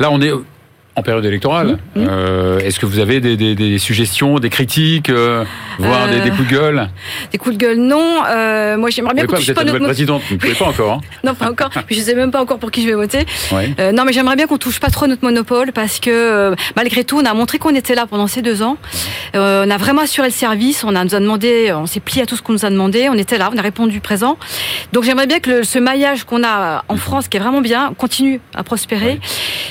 Là, 0.00 0.10
on 0.10 0.20
est 0.20 0.32
en 0.98 1.02
période 1.02 1.24
électorale. 1.24 1.78
Mmh, 1.94 2.02
mmh. 2.02 2.06
Euh, 2.08 2.58
est-ce 2.58 2.78
que 2.78 2.86
vous 2.86 2.98
avez 2.98 3.20
des, 3.20 3.78
suggestions, 3.78 4.38
des 4.38 4.50
critiques, 4.50 5.10
euh, 5.10 5.44
voire 5.78 6.08
des, 6.08 6.30
coups 6.30 6.48
de 6.48 6.54
gueule? 6.54 6.88
Des 7.32 7.38
coups 7.38 7.56
de 7.56 7.60
gueule, 7.60 7.78
non. 7.78 8.22
Euh, 8.28 8.76
moi, 8.76 8.90
j'aimerais 8.90 9.14
bien 9.14 9.26
qu'on 9.26 9.36
touche 9.36 9.52
pas 9.52 9.64
notre 9.64 9.84
présidente. 9.84 10.22
Vous 10.28 10.34
ne 10.34 10.40
pouvez 10.40 10.54
pas 10.58 10.66
encore. 10.66 10.92
Hein. 10.94 11.00
non, 11.24 11.34
pas 11.34 11.50
encore. 11.50 11.70
je 11.90 11.98
ne 11.98 12.00
sais 12.00 12.14
même 12.14 12.30
pas 12.30 12.42
encore 12.42 12.58
pour 12.58 12.70
qui 12.70 12.82
je 12.82 12.88
vais 12.88 12.94
voter. 12.94 13.26
non, 13.52 14.04
mais 14.04 14.12
j'aimerais 14.12 14.36
bien 14.36 14.46
qu'on 14.46 14.58
touche 14.58 14.80
pas 14.80 14.90
trop 14.90 15.06
notre 15.06 15.24
monopole 15.24 15.72
parce 15.72 16.00
que 16.00 16.54
malgré 16.76 17.04
tout, 17.04 17.18
on 17.18 17.24
a 17.24 17.34
montré 17.34 17.58
qu'on 17.58 17.74
était 17.74 17.94
là 17.94 18.06
pendant 18.06 18.26
ces 18.26 18.42
deux 18.42 18.62
ans. 18.62 18.76
on 19.34 19.70
a 19.70 19.76
vraiment 19.76 20.02
assuré 20.02 20.28
le 20.28 20.32
service. 20.34 20.84
On 20.84 20.94
a 20.94 21.04
nous 21.04 21.14
a 21.14 21.20
demandé, 21.20 21.72
on 21.72 21.86
s'est 21.86 22.00
plié 22.00 22.22
à 22.22 22.26
tout 22.26 22.36
ce 22.36 22.42
qu'on 22.42 22.52
nous 22.52 22.64
a 22.64 22.70
demandé. 22.70 23.08
On 23.08 23.14
était 23.14 23.38
là, 23.38 23.50
on 23.52 23.56
a 23.56 23.62
répondu 23.62 24.00
présent. 24.00 24.36
Donc, 24.92 25.04
j'aimerais 25.04 25.26
bien 25.26 25.40
que 25.40 25.62
ce 25.62 25.78
maillage 25.78 26.24
qu'on 26.24 26.44
a 26.44 26.84
en 26.88 26.96
France, 26.96 27.28
qui 27.28 27.36
est 27.36 27.40
vraiment 27.40 27.60
bien, 27.60 27.92
continue 27.96 28.40
à 28.54 28.62
prospérer. 28.62 29.20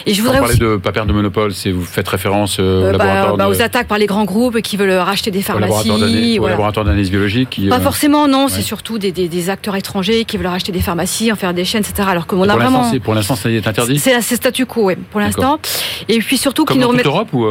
Et 0.05 0.13
je 0.13 0.21
voudrais 0.21 0.39
aussi... 0.39 0.57
de 0.57 0.77
pas 0.77 0.91
perdre 0.91 1.11
de 1.11 1.16
monopole, 1.17 1.53
c'est 1.53 1.71
vous 1.71 1.83
faites 1.83 2.07
référence 2.07 2.57
euh, 2.59 2.93
euh, 2.93 2.97
bah, 2.97 3.35
bah, 3.37 3.49
aux 3.49 3.61
attaques 3.61 3.87
par 3.87 3.97
les 3.97 4.05
grands 4.05 4.25
groupes 4.25 4.61
qui 4.61 4.77
veulent 4.77 4.91
racheter 4.91 5.31
des 5.31 5.41
pharmacies, 5.41 6.39
au 6.39 6.47
laboratoire 6.47 6.85
d'analyse 6.85 7.11
biologique. 7.11 7.59
pas 7.69 7.77
euh, 7.77 7.79
forcément, 7.79 8.27
non. 8.27 8.47
C'est 8.47 8.61
surtout 8.61 8.97
des, 8.97 9.49
acteurs 9.49 9.75
étrangers 9.75 10.25
qui 10.25 10.37
veulent 10.37 10.47
racheter 10.47 10.71
des 10.71 10.81
pharmacies, 10.81 11.31
en 11.31 11.35
faire 11.35 11.53
des 11.53 11.65
chaînes, 11.65 11.83
etc. 11.87 12.07
Alors 12.09 12.27
que 12.27 12.35
on 12.35 12.47
a 12.47 12.55
vraiment. 12.55 12.91
Pour 13.03 13.13
l'instant, 13.13 13.35
ça 13.35 13.49
est 13.49 13.67
interdit. 13.67 13.99
C'est 13.99 14.21
statu 14.21 14.65
quo, 14.65 14.85
oui, 14.85 14.95
pour 15.11 15.19
l'instant. 15.19 15.59
Et 16.07 16.19
puis 16.19 16.37
surtout 16.37 16.65
qu'ils 16.65 16.79
nous 16.79 16.87
remettent. 16.87 17.05
Europe 17.05 17.33
ou 17.33 17.45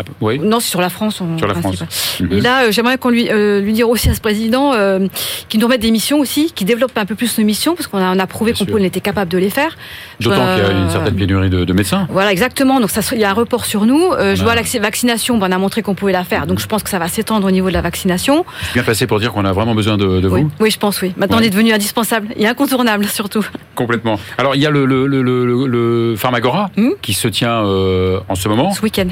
ah, 0.00 0.12
oui. 0.20 0.38
Non, 0.38 0.60
c'est 0.60 0.70
sur 0.70 0.80
la 0.80 0.88
France. 0.88 1.22
sur 1.36 1.46
la 1.46 1.54
France. 1.54 1.82
Et 2.20 2.22
mhm. 2.22 2.42
là, 2.42 2.62
euh, 2.62 2.72
j'aimerais 2.72 2.98
qu'on 2.98 3.10
lui, 3.10 3.28
euh, 3.30 3.60
lui 3.60 3.72
dire 3.72 3.88
aussi 3.88 4.08
à 4.08 4.14
ce 4.14 4.20
président 4.20 4.72
euh, 4.72 5.06
qu'il 5.48 5.60
nous 5.60 5.66
remette 5.66 5.80
des 5.80 5.90
missions 5.90 6.18
aussi, 6.18 6.52
qu'il 6.52 6.66
développe 6.66 6.96
un 6.96 7.04
peu 7.04 7.14
plus 7.14 7.38
nos 7.38 7.44
missions, 7.44 7.74
parce 7.74 7.86
qu'on 7.86 7.98
a, 7.98 8.14
on 8.14 8.18
a 8.18 8.26
prouvé 8.26 8.52
qu'on 8.52 8.78
était 8.78 9.00
capable 9.00 9.30
de 9.30 9.38
les 9.38 9.50
faire. 9.50 9.76
D'autant 10.20 10.54
qu'il 10.54 10.64
y 10.64 10.66
a 10.66 10.72
une 10.72 10.90
certaine 10.90 11.14
pénurie 11.14 11.50
de, 11.50 11.72
médecins. 11.72 12.06
Voilà, 12.10 12.32
exactement. 12.32 12.80
Donc 12.80 12.90
ça, 12.90 13.00
il 13.12 13.20
y 13.20 13.24
a 13.24 13.30
un 13.30 13.34
report 13.34 13.64
sur 13.64 13.84
nous. 13.84 14.12
Je 14.18 14.42
vois 14.42 14.54
la 14.54 14.62
vaccination, 14.80 15.38
ben, 15.38 15.48
on 15.48 15.52
a 15.52 15.58
montré 15.58 15.82
qu'on 15.82 15.94
pouvait 15.94 16.12
la 16.12 16.24
faire. 16.24 16.46
Donc 16.46 16.60
je 16.60 16.66
pense 16.66 16.82
que 16.82 16.90
ça 16.90 16.98
va 16.98 17.08
s'étendre 17.08 17.46
au 17.46 17.50
niveau 17.50 17.68
de 17.68 17.74
la 17.74 17.82
vaccination. 17.82 18.44
C'est 18.68 18.74
bien 18.74 18.82
passé 18.82 19.06
pour 19.06 19.20
dire 19.20 19.32
qu'on 19.32 19.44
a 19.44 19.52
vraiment 19.52 19.74
besoin 19.74 19.96
de, 19.96 20.26
vous. 20.26 20.50
Oui, 20.60 20.70
je 20.70 20.78
pense, 20.78 21.00
oui. 21.02 21.12
Maintenant, 21.16 21.38
on 21.38 21.42
est 21.42 21.50
devenu 21.50 21.72
indispensable 21.72 22.28
et 22.36 22.46
incontournable 22.46 23.06
surtout. 23.06 23.46
Complètement. 23.74 24.18
Alors 24.38 24.54
il 24.54 24.62
y 24.62 24.66
a 24.66 24.70
le, 24.70 24.84
le, 24.84 25.06
le, 25.06 26.14
Pharmagora 26.16 26.70
hmm 26.76 26.90
qui 27.02 27.14
se 27.14 27.28
tient 27.28 27.60
en 27.60 28.34
ce 28.34 28.48
moment. 28.48 28.72
Ce 28.72 28.82
week-end. 28.82 29.08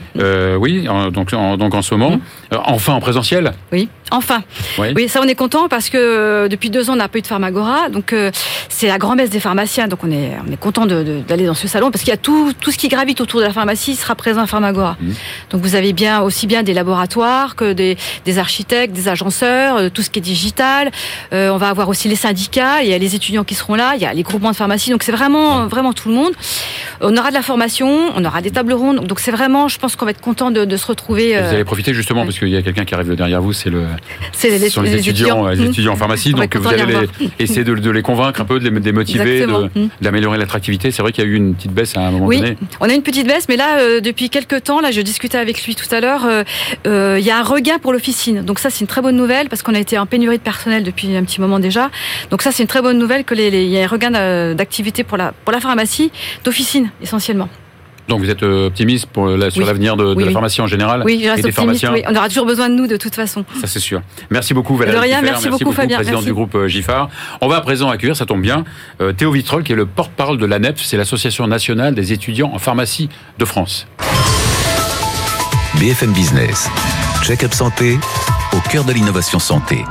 oui, 0.61 0.77
donc 1.11 1.32
en 1.32 1.56
donc 1.56 1.75
en 1.75 1.82
ce 1.82 1.94
moment. 1.94 2.16
Mmh. 2.16 2.20
Euh, 2.54 2.58
enfin 2.64 2.94
en 2.94 3.00
présentiel 3.00 3.52
Oui, 3.73 3.88
enfin. 4.11 4.42
Oui. 4.78 5.08
ça 5.08 5.20
on 5.23 5.28
est 5.28 5.35
content 5.35 5.68
parce 5.68 5.90
que 5.90 5.99
euh, 5.99 6.49
depuis 6.49 6.70
deux 6.70 6.90
ans 6.90 6.94
on 6.94 6.97
n'a 6.97 7.08
pas 7.08 7.18
eu 7.18 7.23
de 7.23 7.26
pharmagora, 7.26 7.88
donc 7.88 8.12
euh, 8.12 8.30
c'est 8.68 8.88
la 8.88 8.99
grand-messe 8.99 9.30
des 9.30 9.40
pharmaciens, 9.40 9.88
donc 9.88 10.00
on 10.04 10.11
est, 10.11 10.32
on 10.47 10.52
est 10.52 10.56
content 10.56 10.87
d'aller 10.87 11.47
dans 11.47 11.54
ce 11.54 11.68
salon 11.68 11.90
parce 11.90 12.02
qu'il 12.02 12.11
y 12.11 12.14
a 12.14 12.18
tout, 12.18 12.52
tout 12.58 12.70
ce 12.70 12.78
qui 12.78 12.88
gravite 12.88 13.20
autour 13.20 13.40
de 13.40 13.47
la 13.47 13.52
pharmacie 13.52 13.97
sera 13.97 14.14
présent 14.14 14.42
à 14.42 14.47
pharmagora. 14.47 14.97
Mmh. 15.00 15.11
Donc 15.50 15.62
vous 15.62 15.75
avez 15.75 15.92
bien 15.92 16.23
aussi 16.23 16.47
bien 16.47 16.62
des 16.62 16.75
laboratoires 16.75 17.56
que 17.56 17.73
des, 17.73 17.97
des 18.25 18.38
architectes, 18.38 18.94
des 18.94 19.08
agenceurs, 19.08 19.90
tout 19.90 20.02
ce 20.02 20.11
qui 20.11 20.18
est 20.18 20.23
digital. 20.23 20.90
on 21.32 21.56
va 21.56 21.68
avoir 21.68 21.88
aussi 21.88 22.08
les 22.08 22.16
syndicats, 22.16 22.82
il 22.82 22.88
y 22.88 22.94
a 22.94 22.99
les 22.99 23.14
étudiants 23.14 23.44
qui 23.44 23.54
seront 23.54 23.75
là, 23.75 23.92
il 23.94 24.02
y 24.02 24.06
a 24.06 24.12
les 24.12 24.23
groupements 24.23 24.50
de 24.50 24.56
pharmacie, 24.56 24.90
donc 24.90 25.02
c'est 25.02 25.12
vraiment, 25.12 25.66
vraiment 25.66 25.92
tout 25.92 26.08
le 26.08 26.14
monde. 26.14 26.32
On 27.00 27.16
aura 27.16 27.30
de 27.30 27.35
la 27.35 27.42
formation, 27.42 28.12
on 28.14 28.25
aura 28.25 28.40
des 28.40 28.50
tables 28.50 28.73
rondes, 28.73 29.06
donc 29.06 29.20
c'est 29.20 29.30
vraiment, 29.30 29.68
je 29.68 29.78
pense 29.78 29.97
qu'on 29.97 30.04
va 30.04 30.12
être 30.12 30.20
content 30.20 30.50
de, 30.50 30.67
de 30.68 30.76
se 30.76 30.87
retrouver 30.87 31.38
vous 31.38 31.54
allez 31.54 31.64
profiter 31.64 31.94
justement 31.94 32.25
parce 32.25 32.38
qu'il 32.38 32.48
y 32.48 32.56
a 32.56 32.62
quelqu'un 32.62 32.84
qui 32.84 32.94
arrive 32.94 33.14
derrière 33.14 33.42
vous, 33.42 33.52
c'est 33.52 33.70
le, 33.70 33.84
les, 34.42 34.70
sont 34.70 34.82
les, 34.82 34.94
étudiants, 34.94 35.46
les 35.46 35.62
étudiants 35.62 35.93
en 35.93 35.97
pharmacie. 35.97 36.32
donc 36.32 36.54
vous 36.56 36.69
allez 36.69 37.08
essayer 37.38 37.64
de, 37.64 37.90
les 37.90 38.02
convaincre 38.02 38.40
un 38.40 38.45
peu, 38.45 38.58
de 38.60 38.69
les 38.69 38.80
démotiver, 38.80 39.47
d'améliorer 40.00 40.38
l'attractivité. 40.38 40.90
C'est 40.90 41.02
vrai 41.02 41.12
qu'il 41.12 41.25
y 41.25 41.26
a 41.26 41.30
eu 41.30 41.34
une 41.34 41.54
petite 41.54 41.73
baisse 41.73 41.97
à 41.97 42.00
un 42.00 42.10
moment 42.10 42.26
oui, 42.26 42.40
donné. 42.40 42.56
on 42.80 42.88
a 42.88 42.95
une 42.95 43.02
petite 43.02 43.26
baisse, 43.26 43.47
mais 43.49 43.56
là 43.56 43.78
euh, 43.78 44.00
depuis 44.00 44.30
quelques 44.30 44.64
temps, 44.64 44.80
là 44.80 44.90
je 44.90 45.00
discutais 45.00 45.38
avec 45.38 45.64
lui 45.64 45.75
tout 45.75 45.93
à 45.95 46.00
l'heure, 46.00 46.25
euh, 46.25 46.45
euh, 46.86 47.16
il 47.19 47.25
y 47.25 47.30
a 47.30 47.38
un 47.38 47.43
regain 47.43 47.78
pour 47.78 47.93
l'officine. 47.93 48.43
Donc 48.43 48.58
ça 48.58 48.71
c'est 48.71 48.80
une 48.80 48.86
très 48.86 49.02
bonne 49.02 49.16
nouvelle 49.16 49.49
parce 49.49 49.62
qu'on 49.62 49.75
a 49.75 49.78
été 49.78 49.99
en 49.99 50.06
pénurie 50.06 50.38
de 50.38 50.43
personnel 50.43 50.82
depuis 50.82 51.16
un 51.16 51.25
petit 51.25 51.40
moment 51.40 51.58
déjà. 51.58 51.90
Donc 52.30 52.43
ça 52.43 52.52
c'est 52.52 52.62
une 52.62 52.69
très 52.69 52.82
bonne 52.82 52.99
nouvelle 52.99 53.25
que 53.25 53.34
les, 53.34 53.49
il 53.49 53.71
y 53.71 53.78
a 53.78 53.84
un 53.84 53.86
regain 53.86 54.10
d'activité 54.54 55.04
pour 55.04 55.16
la 55.16 55.32
pour 55.45 55.52
la 55.52 55.60
pharmacie 55.60 56.10
d'officine 56.45 56.90
essentiellement. 57.02 57.49
Donc 58.08 58.21
vous 58.21 58.30
êtes 58.30 58.42
euh, 58.42 58.66
optimiste 58.68 59.06
pour 59.06 59.26
la, 59.26 59.50
sur 59.50 59.66
l'avenir 59.66 59.97
de, 59.97 60.14
de 60.14 60.25
la 60.25 60.30
pharmacie 60.30 60.60
en 60.60 60.66
général 60.66 61.02
Oui, 61.04 61.21
je 61.23 61.28
reste 61.28 61.44
et 61.44 61.49
optimiste. 61.49 61.86
On 62.08 62.16
aura 62.16 62.28
toujours 62.28 62.47
besoin 62.47 62.68
de 62.68 62.75
nous 62.75 62.86
de 62.86 62.97
toute 62.97 63.14
façon. 63.14 63.44
Ça 63.60 63.66
c'est 63.66 63.80
sûr. 63.80 64.00
Merci 64.30 64.54
beaucoup 64.54 64.76
Valérie. 64.76 64.97
De 64.97 65.02
rien, 65.02 65.21
merci, 65.23 65.49
beaucoup, 65.49 65.73
Fabien. 65.73 65.97
Président 65.97 66.23
du 66.23 66.32
groupe 66.32 66.54
euh, 66.54 66.68
Gifar. 66.68 67.10
On 67.40 67.49
va 67.49 67.56
à 67.56 67.60
présent 67.60 67.90
accueillir, 67.90 68.16
ça 68.16 68.26
tombe 68.26 68.40
bien, 68.40 68.64
euh, 69.00 69.12
Théo 69.12 69.30
Vitrol 69.30 69.62
qui 69.62 69.73
est 69.73 69.76
le 69.76 69.86
porte-parole 69.86 70.38
de 70.38 70.47
l'ANEP, 70.47 70.78
c'est 70.78 70.97
l'association 70.97 71.47
nationale 71.47 71.94
des 71.94 72.12
étudiants 72.12 72.50
en 72.54 72.58
pharmacie 72.58 73.08
de 73.38 73.44
France. 73.44 73.86
BFM 75.78 76.12
Business, 76.12 76.68
check-up 77.23 77.52
santé 77.52 77.99
au 78.52 78.60
cœur 78.71 78.84
de 78.84 78.92
l'innovation 78.92 79.38
santé. 79.38 79.84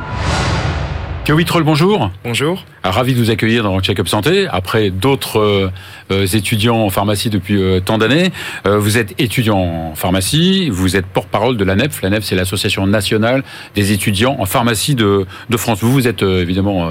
Théo 1.28 1.36
Vitrol, 1.36 1.64
bonjour. 1.64 2.10
Bonjour. 2.24 2.64
Ah, 2.84 2.92
ravi 2.92 3.14
de 3.14 3.20
vous 3.20 3.32
accueillir 3.32 3.62
dans 3.62 3.82
Check-up 3.82 4.08
Santé. 4.08 4.48
Après 4.50 4.92
d'autres 4.92 5.40
euh, 5.40 5.70
euh, 6.10 6.26
étudiants 6.26 6.78
en 6.78 6.90
pharmacie 6.90 7.30
depuis 7.30 7.62
euh, 7.62 7.82
tant 7.82 7.98
d'années, 7.98 8.32
vous 8.64 8.98
êtes 8.98 9.14
étudiant 9.20 9.58
en 9.58 9.94
pharmacie, 9.94 10.70
vous 10.70 10.96
êtes 10.96 11.06
porte-parole 11.06 11.58
de 11.58 11.66
l'ANEF. 11.66 12.02
L'ANEF, 12.02 12.24
c'est 12.24 12.36
l'Association 12.36 12.88
nationale 12.88 13.44
des 13.76 13.92
étudiants 13.92 14.38
en 14.40 14.46
pharmacie 14.46 14.96
de, 14.96 15.26
de 15.50 15.58
France. 15.58 15.80
Vous, 15.82 15.92
vous 15.92 16.08
êtes 16.08 16.22
évidemment 16.22 16.90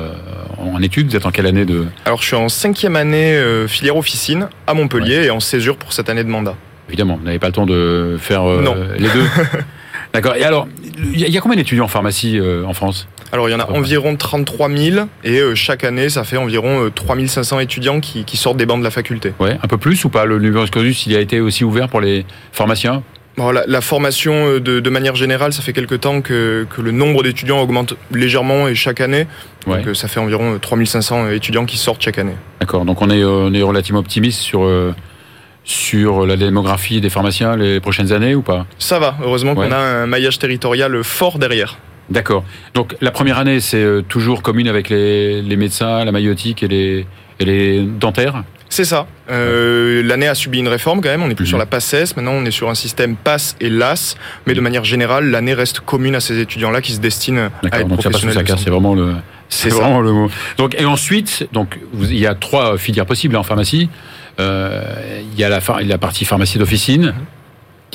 en 0.58 0.82
études. 0.82 1.08
Vous 1.08 1.16
êtes 1.16 1.24
en 1.24 1.30
quelle 1.30 1.46
année 1.46 1.64
de? 1.64 1.86
Alors, 2.04 2.20
je 2.20 2.26
suis 2.26 2.36
en 2.36 2.50
cinquième 2.50 2.96
année 2.96 3.42
filière 3.68 3.96
officine 3.96 4.48
à 4.66 4.74
Montpellier 4.74 5.24
et 5.24 5.30
en 5.30 5.40
césure 5.40 5.78
pour 5.78 5.94
cette 5.94 6.10
année 6.10 6.24
de 6.24 6.28
mandat. 6.28 6.56
Évidemment, 6.88 7.16
vous 7.16 7.24
n'avez 7.24 7.38
pas 7.38 7.46
le 7.46 7.54
temps 7.54 7.64
de 7.64 8.18
faire 8.20 8.44
les 8.98 9.08
deux. 9.08 9.24
D'accord. 10.16 10.36
Et 10.36 10.44
alors, 10.44 10.66
il 10.98 11.20
y 11.20 11.36
a 11.36 11.40
combien 11.40 11.56
d'étudiants 11.56 11.84
en 11.84 11.88
pharmacie 11.88 12.40
en 12.40 12.72
France? 12.72 13.06
Alors 13.32 13.48
il 13.48 13.52
y 13.52 13.54
en 13.54 13.60
a 13.60 13.70
environ 13.70 14.16
33 14.16 14.70
000 14.70 15.06
et 15.24 15.40
euh, 15.40 15.54
chaque 15.54 15.84
année 15.84 16.08
ça 16.08 16.24
fait 16.24 16.36
environ 16.36 16.90
3 16.94 17.16
euh, 17.16 17.26
500 17.26 17.60
étudiants 17.60 18.00
qui, 18.00 18.24
sortent 18.36 18.56
des 18.56 18.66
bancs 18.66 18.78
de 18.78 18.84
la 18.84 18.90
faculté. 18.90 19.32
Ouais, 19.40 19.58
un 19.62 19.66
peu 19.66 19.78
plus 19.78 20.04
ou 20.04 20.08
pas? 20.08 20.24
Le 20.24 20.38
numerus 20.38 20.70
clausus 20.70 21.06
il 21.06 21.16
a 21.16 21.20
été 21.20 21.40
aussi 21.40 21.64
ouvert 21.64 21.88
pour 21.88 22.00
les 22.00 22.24
pharmaciens? 22.52 23.02
La, 23.66 23.80
formation 23.82 24.32
euh, 24.32 24.60
de, 24.60 24.88
manière 24.88 25.14
générale, 25.14 25.52
ça 25.52 25.60
fait 25.60 25.74
quelque 25.74 25.94
temps 25.94 26.22
que, 26.22 26.66
le 26.78 26.90
nombre 26.90 27.22
d'étudiants 27.22 27.60
augmente 27.60 27.94
légèrement 28.10 28.66
et 28.68 28.74
chaque 28.74 29.02
année. 29.02 29.26
Donc 29.66 29.94
ça 29.94 30.08
fait 30.08 30.20
environ 30.20 30.58
3500 30.58 31.30
étudiants 31.30 31.66
qui 31.66 31.76
sortent 31.76 32.00
chaque 32.00 32.18
année. 32.18 32.36
D'accord, 32.60 32.86
donc 32.86 33.02
on 33.02 33.10
est, 33.10 33.22
on 33.22 33.52
est 33.52 33.62
relativement 33.62 34.00
optimiste 34.00 34.40
sur, 34.40 34.66
sur 35.66 36.24
la 36.24 36.36
démographie 36.36 37.00
des 37.00 37.10
pharmaciens 37.10 37.56
les 37.56 37.80
prochaines 37.80 38.12
années 38.12 38.34
ou 38.34 38.40
pas? 38.40 38.66
Ça 38.78 38.98
va, 38.98 39.16
heureusement 39.22 39.54
qu'on 39.54 39.72
a 39.72 39.76
un 39.76 40.06
maillage 40.06 40.38
territorial 40.38 41.04
fort 41.04 41.38
derrière. 41.38 41.76
D'accord. 42.08 42.44
Donc 42.74 42.96
la 43.00 43.10
première 43.10 43.38
année, 43.38 43.60
c'est 43.60 43.82
euh, 43.82 44.00
toujours 44.00 44.42
commune 44.42 44.68
avec 44.68 44.88
les, 44.88 45.42
médecins, 45.56 46.04
la 46.04 46.12
maïotique 46.12 46.62
et 46.62 46.68
les, 46.68 47.06
les 47.40 47.82
dentaires? 47.82 48.44
C'est 48.68 48.84
ça. 48.84 49.06
Euh, 49.30 50.02
l'année 50.02 50.28
a 50.28 50.34
subi 50.34 50.58
une 50.58 50.68
réforme 50.68 51.00
quand 51.00 51.08
même. 51.08 51.22
On 51.22 51.28
n'est 51.28 51.34
plus 51.34 51.44
mhm. 51.44 51.50
sur 51.50 51.58
la 51.58 51.66
PASSES. 51.66 52.16
Maintenant, 52.16 52.32
on 52.32 52.44
est 52.44 52.50
sur 52.50 52.68
un 52.68 52.74
système 52.74 53.16
PASS 53.16 53.56
et 53.60 53.70
LAS. 53.70 54.16
Mais 54.46 54.54
de 54.54 54.60
manière 54.60 54.84
générale, 54.84 55.30
l'année 55.30 55.54
reste 55.54 55.80
commune 55.80 56.14
à 56.14 56.20
ces 56.20 56.38
étudiants-là 56.40 56.80
qui 56.80 56.92
se 56.92 57.00
destinent 57.00 57.50
à 57.72 57.80
être 57.80 57.88
professionnels. 57.88 58.44
C'est 58.46 58.70
vraiment 58.70 58.94
le. 58.94 59.14
C'est 59.48 59.68
vraiment 59.68 60.00
le 60.00 60.12
mot. 60.12 60.30
Donc 60.58 60.74
et 60.78 60.84
ensuite, 60.84 61.48
donc 61.52 61.78
il 62.00 62.18
y 62.18 62.26
a 62.26 62.34
trois 62.34 62.76
filières 62.78 63.06
possibles 63.06 63.36
en 63.36 63.44
pharmacie. 63.44 63.88
Euh, 64.38 65.22
il 65.32 65.38
y 65.38 65.44
a 65.44 65.48
la, 65.48 65.60
la 65.82 65.98
partie 65.98 66.24
pharmacie 66.24 66.58
d'officine. 66.58 67.06
Mhm 67.06 67.26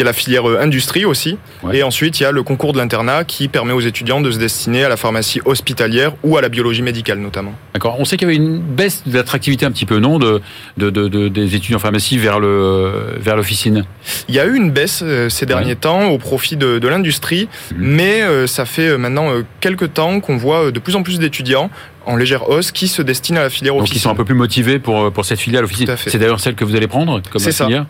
y 0.01 0.03
a 0.03 0.05
la 0.05 0.13
filière 0.13 0.49
euh, 0.49 0.59
industrie 0.59 1.05
aussi. 1.05 1.37
Et 1.71 1.83
ensuite, 1.83 2.19
il 2.19 2.23
y 2.23 2.25
a 2.25 2.31
le 2.31 2.43
concours 2.43 2.73
de 2.73 2.77
l'internat 2.77 3.23
qui 3.23 3.47
permet 3.47 3.73
aux 3.73 3.81
étudiants 3.81 4.21
de 4.21 4.31
se 4.31 4.37
destiner 4.37 4.83
à 4.83 4.89
la 4.89 4.97
pharmacie 4.97 5.41
hospitalière 5.45 6.13
ou 6.23 6.37
à 6.37 6.41
la 6.41 6.49
biologie 6.49 6.81
médicale 6.81 7.19
notamment. 7.19 7.53
D'accord. 7.73 7.97
On 7.99 8.05
sait 8.05 8.17
qu'il 8.17 8.27
y 8.27 8.31
avait 8.31 8.43
une 8.43 8.59
baisse 8.59 9.03
d'attractivité 9.05 9.65
un 9.65 9.71
petit 9.71 9.85
peu, 9.85 9.99
non, 9.99 10.19
de, 10.19 10.41
des 10.77 11.55
étudiants 11.55 11.77
en 11.77 11.79
pharmacie 11.79 12.17
vers 12.17 12.39
le 12.39 13.17
vers 13.17 13.35
l'officine? 13.35 13.85
Il 14.27 14.35
y 14.35 14.39
a 14.39 14.45
eu 14.45 14.55
une 14.55 14.71
baisse 14.71 15.01
euh, 15.03 15.29
ces 15.29 15.45
derniers 15.45 15.75
temps 15.75 16.09
au 16.09 16.17
profit 16.17 16.57
de, 16.57 16.87
l'industrie, 16.87 17.47
mhm. 17.71 17.77
mais 17.79 18.47
ça 18.47 18.65
fait 18.65 18.97
maintenant 18.97 19.31
quelques 19.59 19.93
temps 19.93 20.19
qu'on 20.19 20.37
voit 20.37 20.71
de 20.71 20.79
plus 20.79 20.95
en 20.95 21.03
plus 21.03 21.19
d'étudiants 21.19 21.69
en 22.05 22.15
légère 22.15 22.49
hausse 22.49 22.71
qui 22.71 22.87
se 22.87 23.01
destinent 23.01 23.39
à 23.39 23.43
la 23.43 23.49
filière 23.49 23.75
officine. 23.75 23.93
Donc 23.93 23.95
ils 23.95 23.99
sont 23.99 24.09
un 24.09 24.15
peu 24.15 24.25
plus 24.25 24.35
motivés 24.35 24.79
pour, 24.79 25.11
pour 25.11 25.25
cette 25.25 25.39
filière 25.39 25.63
officine. 25.63 25.95
C'est 25.97 26.17
d'ailleurs 26.17 26.39
celle 26.39 26.55
que 26.55 26.65
vous 26.65 26.75
allez 26.75 26.87
prendre 26.87 27.21
comme 27.29 27.41
filière 27.41 27.85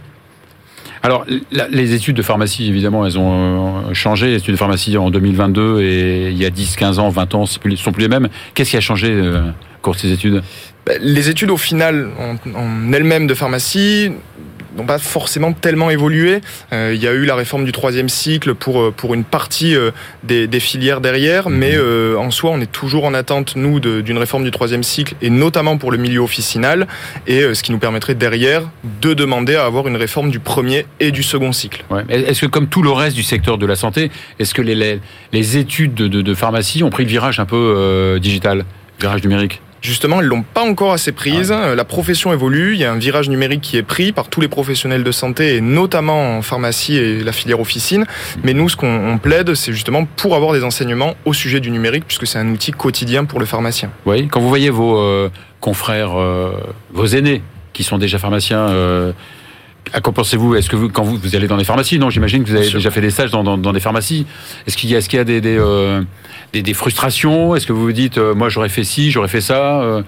Alors, 1.04 1.26
les 1.69 1.93
études 1.93 2.15
de 2.15 2.21
pharmacie, 2.21 2.67
évidemment, 2.67 3.06
elles 3.06 3.17
ont 3.17 3.93
changé. 3.93 4.28
Les 4.28 4.38
études 4.38 4.54
de 4.54 4.60
pharmacie 4.60 4.97
en 4.97 5.10
2022 5.10 5.82
et 5.82 6.30
il 6.30 6.38
y 6.38 6.45
a 6.45 6.50
10, 6.50 6.76
15 6.76 7.00
ans, 7.00 7.10
20 7.10 7.36
ans, 7.36 7.45
ne 7.65 7.76
sont 7.76 7.91
plus 7.91 8.02
les 8.02 8.10
mêmes. 8.10 8.30
Qu'est-ce 8.54 8.71
qui 8.71 8.78
a 8.78 8.82
changé 8.82 9.19
au 9.19 9.82
cours 9.82 9.95
de 9.95 10.00
ces 10.00 10.12
études? 10.12 10.43
Bah, 10.86 10.93
Les 11.00 11.30
études, 11.30 11.52
au 11.52 11.58
final, 11.58 12.10
en 12.56 12.93
elles-mêmes 12.93 13.28
de 13.28 13.34
pharmacie, 13.34 14.12
n'ont 14.75 14.86
pas 14.86 14.99
forcément 14.99 15.53
tellement 15.53 15.89
évolué. 15.89 16.41
Euh, 16.73 16.93
il 16.95 17.01
y 17.01 17.07
a 17.07 17.12
eu 17.12 17.25
la 17.25 17.36
réforme 17.36 17.65
du 17.65 17.71
troisième 17.71 18.10
cycle 18.10 18.55
pour 18.55 18.81
euh, 18.81 18.91
pour 18.95 19.13
une 19.13 19.23
partie 19.23 19.75
euh, 19.75 19.91
des, 20.23 20.47
des, 20.47 20.60
filières 20.60 21.01
derrière, 21.01 21.49
mhm. 21.49 21.57
mais 21.57 21.77
en 22.17 22.31
soi, 22.31 22.51
on 22.51 22.62
est 22.62 22.71
toujours 22.71 23.05
en 23.05 23.13
attente 23.13 23.55
nous 23.55 23.79
d'une 23.79 24.17
réforme 24.17 24.43
du 24.43 24.51
troisième 24.51 24.84
cycle 24.84 25.15
et 25.21 25.29
notamment 25.29 25.77
pour 25.77 25.91
le 25.91 25.97
milieu 25.97 26.19
officinal 26.19 26.88
et 27.27 27.53
ce 27.53 27.63
qui 27.63 27.71
nous 27.71 27.79
permettrait 27.79 28.15
derrière 28.15 28.63
de 29.01 29.13
demander 29.13 29.55
à 29.55 29.65
avoir 29.65 29.88
une 29.88 29.95
réforme 29.95 30.29
du 30.29 30.39
premier 30.39 30.86
et 30.99 31.12
du 31.12 31.23
second 31.23 31.51
cycle. 31.51 31.84
Ouais. 31.89 32.03
Est-ce 32.10 32.41
que 32.41 32.45
comme 32.45 32.67
tout 32.67 32.84
le 32.84 32.91
reste 32.91 33.15
du 33.15 33.23
secteur 33.23 33.57
de 33.57 33.65
la 33.65 33.75
santé, 33.75 34.12
est-ce 34.39 34.53
que 34.53 34.62
les, 34.62 34.99
les, 35.31 35.57
études 35.57 35.93
de, 35.93 36.07
de, 36.07 36.21
de, 36.21 36.34
pharmacie 36.34 36.84
ont 36.84 36.89
pris 36.89 37.03
le 37.03 37.10
virage 37.10 37.39
un 37.39 37.45
peu 37.45 38.19
digital, 38.21 38.65
virage 38.99 39.23
numérique? 39.23 39.62
Justement, 39.82 40.22
ils 40.22 40.28
l'ont 40.28 40.44
pas 40.44 40.62
encore 40.62 40.94
assez 40.94 41.12
prise. 41.12 41.52
Ah 41.52 41.74
la 41.76 41.86
profession 41.86 42.32
évolue. 42.32 42.74
Il 42.74 42.80
y 42.80 42.86
a 42.86 42.91
un 42.91 42.98
virage 42.98 43.30
numérique 43.30 43.62
qui 43.62 43.78
est 43.78 43.84
pris 43.84 44.12
par 44.12 44.30
tous 44.30 44.39
les 44.39 44.48
professionnels 44.48 45.04
de 45.04 45.12
santé 45.12 45.56
et 45.56 45.62
notamment 45.62 46.38
en 46.38 46.41
pharmacie 46.44 46.98
et 46.98 47.24
la 47.24 47.32
filière 47.32 47.60
officine. 47.60 48.06
Mais 48.44 48.54
nous, 48.54 48.70
ce 48.70 48.78
qu'on 48.78 49.20
plaide, 49.22 49.56
c'est 49.56 49.74
justement 49.74 50.06
pour 50.06 50.36
avoir 50.36 50.54
des 50.54 50.63
enseignements 50.63 51.15
au 51.26 51.34
sujet 51.34 51.60
du 51.60 51.72
numérique 51.72 52.06
puisque 52.06 52.28
c'est 52.28 52.38
un 52.38 52.50
outil 52.50 52.72
quotidien 52.72 53.26
pour 53.26 53.39
le 53.39 53.46
pharmacien. 53.46 53.89
Oui, 54.06 54.28
quand 54.28 54.39
vous 54.39 54.50
voyez 54.50 54.70
vos 54.70 55.00
euh, 55.00 55.30
confrères, 55.60 56.20
euh, 56.20 56.52
vos 56.91 57.08
aînés 57.08 57.41
qui 57.74 57.84
sont 57.84 57.98
déjà 57.98 58.20
pharmaciens, 58.20 58.70
euh, 58.70 59.13
à 59.94 60.02
quoi 60.02 60.13
pensez-vous 60.13 60.56
Est-ce 60.56 60.70
que 60.70 60.76
vous, 60.76 60.89
quand 60.89 61.04
vous, 61.04 61.17
vous, 61.17 61.36
allez 61.36 61.48
dans 61.48 61.58
les 61.58 61.63
pharmacies, 61.63 62.00
non 62.00 62.10
J'imagine 62.10 62.44
que 62.44 62.50
vous 62.50 62.56
avez 62.56 62.70
déjà 62.70 62.91
fait 62.91 63.02
des 63.02 63.12
stages 63.12 63.32
dans, 63.32 63.44
dans, 63.44 63.58
dans 63.58 63.74
des 63.74 63.80
pharmacies. 63.80 64.26
Est-ce 64.67 64.78
qu'il 64.78 64.89
y 64.89 64.96
a, 64.96 65.00
est-ce 65.00 65.10
qu'il 65.10 65.17
y 65.17 65.22
a 65.22 65.26
des, 65.26 65.41
des, 65.41 65.58
euh, 65.58 66.02
des, 66.54 66.62
des 66.62 66.74
frustrations 66.74 67.56
Est-ce 67.56 67.67
que 67.67 67.74
vous 67.74 67.82
vous 67.82 67.91
dites, 67.91 68.17
euh, 68.17 68.34
moi 68.34 68.50
j'aurais 68.50 68.70
fait 68.70 68.84
ci, 68.84 69.12
j'aurais 69.12 69.28
fait 69.28 69.41
ça 69.41 69.82
euh, 69.82 70.02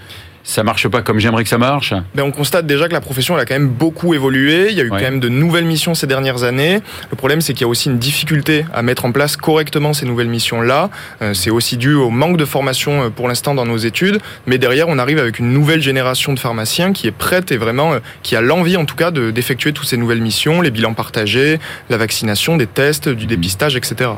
ça 0.44 0.64
marche 0.64 0.88
pas 0.90 1.02
comme 1.02 1.20
j'aimerais 1.20 1.44
que 1.44 1.50
ça 1.50 1.58
marche? 1.58 1.94
Ben 2.16 2.24
On 2.24 2.32
constate 2.32 2.66
déjà 2.66 2.88
que 2.88 2.94
la 2.94 3.02
profession 3.02 3.36
elle 3.36 3.42
a 3.42 3.46
quand 3.46 3.54
même 3.54 3.70
beaucoup 3.70 4.14
évolué. 4.14 4.68
Il 4.70 4.78
y 4.78 4.82
a 4.82 4.84
eu 4.84 4.90
quand 4.90 5.00
même 5.00 5.20
de 5.20 5.30
nouvelles 5.30 5.66
missions 5.66 5.96
ces 5.96 6.08
dernières 6.08 6.44
années. 6.44 6.82
Le 7.10 7.16
problème, 7.16 7.42
c'est 7.42 7.54
qu'il 7.54 7.62
y 7.62 7.66
a 7.66 7.68
aussi 7.68 7.90
une 7.90 7.98
difficulté 7.98 8.66
à 8.74 8.82
mettre 8.82 9.06
en 9.06 9.12
place 9.12 9.38
correctement 9.38 9.94
ces 9.94 10.06
nouvelles 10.06 10.28
missions-là. 10.28 10.90
Euh, 11.22 11.34
c'est 11.34 11.50
aussi 11.50 11.78
dû 11.78 11.94
au 11.94 12.10
manque 12.10 12.38
de 12.38 12.46
formation 12.46 13.04
euh, 13.04 13.10
pour 13.10 13.28
l'instant 13.28 13.56
dans 13.56 13.66
nos 13.66 13.78
études. 13.78 14.20
Mais 14.46 14.58
derrière, 14.58 14.90
on 14.90 15.00
arrive 15.00 15.20
avec 15.20 15.40
une 15.40 15.54
nouvelle 15.54 15.82
génération 15.82 16.34
de 16.34 16.40
pharmaciens 16.40 16.94
qui 16.94 17.08
est 17.08 17.12
prête 17.12 17.52
et 17.52 17.58
vraiment 17.58 17.94
euh, 17.94 18.00
qui 18.22 18.36
a 18.36 18.42
l'envie 18.42 18.78
en 18.78 18.86
tout 18.86 18.96
cas 18.96 19.12
d'effectuer 19.12 19.72
toutes 19.72 19.88
ces 19.88 19.98
nouvelles 19.98 20.22
missions, 20.22 20.62
les 20.62 20.72
bilans 20.72 20.94
partagés, 20.94 21.60
la 21.90 21.98
vaccination, 21.98 22.58
des 22.58 22.68
tests, 22.68 23.08
du 23.10 23.26
dépistage, 23.26 23.76
etc. 23.76 24.12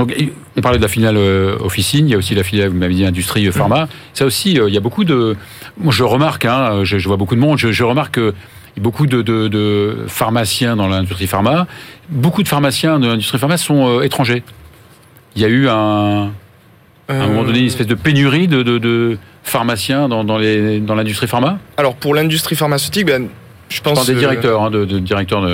Donc, 0.00 0.14
on 0.56 0.60
parlait 0.62 0.78
de 0.78 0.82
la 0.82 0.88
filiale 0.88 1.18
officine, 1.60 2.08
il 2.08 2.12
y 2.12 2.14
a 2.14 2.16
aussi 2.16 2.34
la 2.34 2.42
filiale, 2.42 2.70
vous 2.70 2.76
m'avez 2.76 2.94
dit, 2.94 3.04
industrie 3.04 3.52
pharma. 3.52 3.86
Ça 4.14 4.24
aussi, 4.24 4.52
il 4.52 4.72
y 4.72 4.76
a 4.78 4.80
beaucoup 4.80 5.04
de, 5.04 5.36
moi, 5.76 5.92
je 5.92 6.04
remarque, 6.04 6.46
hein, 6.46 6.84
je, 6.84 6.96
vois 7.06 7.18
beaucoup 7.18 7.34
de 7.34 7.40
monde, 7.40 7.58
je, 7.58 7.84
remarque 7.84 8.14
que 8.14 8.34
beaucoup 8.78 9.06
de, 9.06 10.04
pharmaciens 10.06 10.74
dans 10.74 10.88
l'industrie 10.88 11.26
pharma, 11.26 11.66
beaucoup 12.08 12.42
de 12.42 12.48
pharmaciens 12.48 12.98
de 12.98 13.08
l'industrie 13.08 13.38
pharma 13.38 13.58
sont 13.58 13.88
euh, 13.88 14.02
étrangers. 14.02 14.42
Il 15.36 15.42
y 15.42 15.44
a 15.44 15.48
eu 15.48 15.68
un, 15.68 16.30
à 17.10 17.12
un 17.12 17.26
moment 17.26 17.44
donné 17.44 17.58
une 17.58 17.66
espèce 17.66 17.86
de 17.86 17.94
pénurie 17.94 18.48
de, 18.48 19.18
pharmaciens 19.42 20.08
dans, 20.08 20.24
dans 20.24 20.38
l'industrie 20.38 21.26
pharma? 21.26 21.58
Alors 21.76 21.94
pour 21.94 22.14
l'industrie 22.14 22.56
pharmaceutique, 22.56 23.04
ben, 23.04 23.28
je 23.70 23.80
pense, 23.80 24.06
des 24.06 24.14
directeurs, 24.14 24.62
hein, 24.62 24.70
de, 24.70 24.84
directeurs 24.84 25.48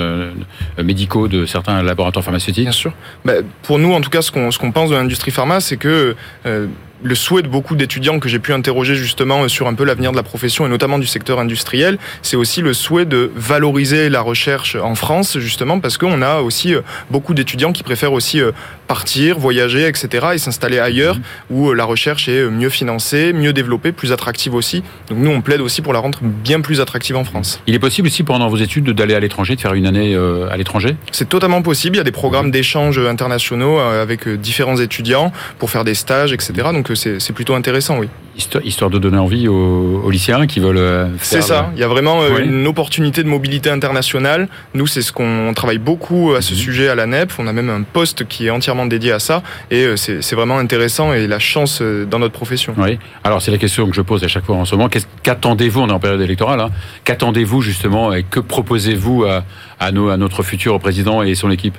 médicaux 0.83 1.27
de 1.27 1.45
certains 1.45 1.81
laboratoires 1.83 2.23
pharmaceutiques. 2.23 2.65
Bien 2.65 2.71
sûr. 2.71 2.91
Ben, 3.23 3.43
pour 3.63 3.79
nous, 3.79 3.93
en 3.93 4.01
tout 4.01 4.09
cas, 4.09 4.21
ce 4.21 4.31
qu'on 4.31 4.71
pense 4.71 4.89
de 4.89 4.95
l'industrie 4.95 5.31
pharma, 5.31 5.59
c'est 5.59 5.77
que 5.77 6.15
euh, 6.45 6.67
le 7.03 7.15
souhait 7.15 7.43
de 7.43 7.47
beaucoup 7.47 7.75
d'étudiants 7.75 8.19
que 8.19 8.27
j'ai 8.27 8.39
pu 8.39 8.53
interroger 8.53 8.95
justement 8.95 9.47
sur 9.47 9.67
un 9.67 9.73
peu 9.73 9.83
l'avenir 9.83 10.11
de 10.11 10.17
la 10.17 10.23
profession 10.23 10.65
et 10.65 10.69
notamment 10.69 10.97
du 10.97 11.05
secteur 11.05 11.39
industriel, 11.39 11.97
c'est 12.21 12.37
aussi 12.37 12.61
le 12.61 12.73
souhait 12.73 13.05
de 13.05 13.31
valoriser 13.35 14.09
la 14.09 14.21
recherche 14.21 14.75
en 14.75 14.95
France 14.95 15.37
justement 15.37 15.79
parce 15.79 15.97
qu'on 15.97 16.21
a 16.21 16.39
aussi 16.39 16.73
euh, 16.73 16.81
beaucoup 17.11 17.33
d'étudiants 17.33 17.71
qui 17.71 17.83
préfèrent 17.83 18.13
aussi 18.13 18.41
euh, 18.41 18.51
partir, 18.87 19.37
voyager, 19.37 19.87
etc. 19.87 20.27
et 20.33 20.37
s'installer 20.37 20.79
ailleurs 20.79 21.17
mmh. 21.17 21.21
où 21.51 21.69
euh, 21.69 21.73
la 21.73 21.85
recherche 21.85 22.27
est 22.29 22.49
mieux 22.49 22.69
financée, 22.69 23.33
mieux 23.33 23.53
développée, 23.53 23.91
plus 23.91 24.11
attractive 24.11 24.53
aussi. 24.53 24.83
Donc 25.09 25.19
nous 25.19 25.31
on 25.31 25.41
plaide 25.41 25.61
aussi 25.61 25.81
pour 25.81 25.93
la 25.93 25.99
rendre 25.99 26.19
bien 26.21 26.61
plus 26.61 26.81
attractive 26.81 27.15
en 27.15 27.23
France. 27.23 27.61
Il 27.67 27.75
est 27.75 27.79
possible 27.79 28.07
aussi 28.07 28.23
pendant 28.23 28.47
vos 28.47 28.57
études 28.57 28.89
d'aller 28.91 29.15
à 29.15 29.19
l'étranger, 29.19 29.55
de 29.55 29.61
faire 29.61 29.73
une 29.73 29.85
année 29.85 30.15
à 30.15 30.57
l'étranger? 30.57 30.95
C'est 31.11 31.29
totalement 31.29 31.61
possible. 31.61 31.95
Il 31.95 31.99
y 31.99 32.01
a 32.01 32.05
des 32.05 32.11
programmes 32.11 32.51
d'échange 32.51 32.99
internationaux 32.99 33.79
avec 33.79 34.27
différents 34.27 34.77
étudiants 34.77 35.31
pour 35.59 35.69
faire 35.69 35.83
des 35.83 35.93
stages, 35.93 36.33
etc. 36.33 36.53
Donc 36.73 36.91
c'est 36.95 37.33
plutôt 37.33 37.55
intéressant, 37.55 37.99
oui. 37.99 38.07
Histoire, 38.37 38.89
de 38.91 38.99
donner 38.99 39.17
envie 39.17 39.47
aux, 39.47 40.09
lycéens 40.11 40.45
qui 40.45 40.59
veulent 40.59 40.77
euh, 40.77 41.07
C'est 41.21 41.41
ça, 41.41 41.71
il 41.73 41.79
y 41.79 41.83
a 41.83 41.87
vraiment 41.87 42.21
euh, 42.21 42.39
une 42.43 42.67
opportunité 42.67 43.23
de 43.23 43.27
mobilité 43.27 43.69
internationale. 43.71 44.47
Nous, 44.75 44.85
c'est 44.85 45.01
ce 45.01 45.11
qu'on 45.11 45.51
travaille 45.55 45.79
beaucoup 45.79 46.33
à 46.35 46.41
ce 46.41 46.53
mhm. 46.53 46.59
sujet 46.59 46.87
à 46.87 46.95
la 46.95 47.07
NEP. 47.07 47.33
On 47.39 47.47
a 47.47 47.53
même 47.53 47.69
un 47.69 47.81
poste 47.81 48.27
qui 48.27 48.47
est 48.47 48.49
entièrement 48.51 48.85
dédié 48.85 49.11
à 49.11 49.19
ça. 49.19 49.41
Et 49.71 49.85
euh, 49.85 49.95
c'est 49.97 50.35
vraiment 50.35 50.59
intéressant 50.59 51.13
et 51.13 51.25
la 51.25 51.39
chance 51.39 51.81
dans 51.81 52.19
notre 52.19 52.33
profession. 52.33 52.75
Oui, 52.77 52.99
alors 53.23 53.41
c'est 53.41 53.51
la 53.51 53.57
question 53.57 53.87
que 53.87 53.95
je 53.95 54.01
pose 54.01 54.23
à 54.23 54.27
chaque 54.27 54.45
fois 54.45 54.55
en 54.55 54.65
ce 54.65 54.75
moment. 54.75 54.89
Qu'attendez-vous, 55.23 55.81
on 55.81 55.89
est 55.89 55.93
en 55.93 55.99
période 55.99 56.21
électorale, 56.21 56.59
hein, 56.59 56.69
qu'attendez-vous 57.05 57.61
justement 57.61 58.13
et 58.13 58.23
que 58.23 58.39
proposez-vous 58.39 59.25
à, 59.25 59.43
à, 59.79 59.91
nos, 59.91 60.09
à 60.09 60.17
notre 60.17 60.43
futur 60.43 60.79
président 60.79 61.23
et 61.23 61.33
son 61.33 61.49
équipe? 61.49 61.77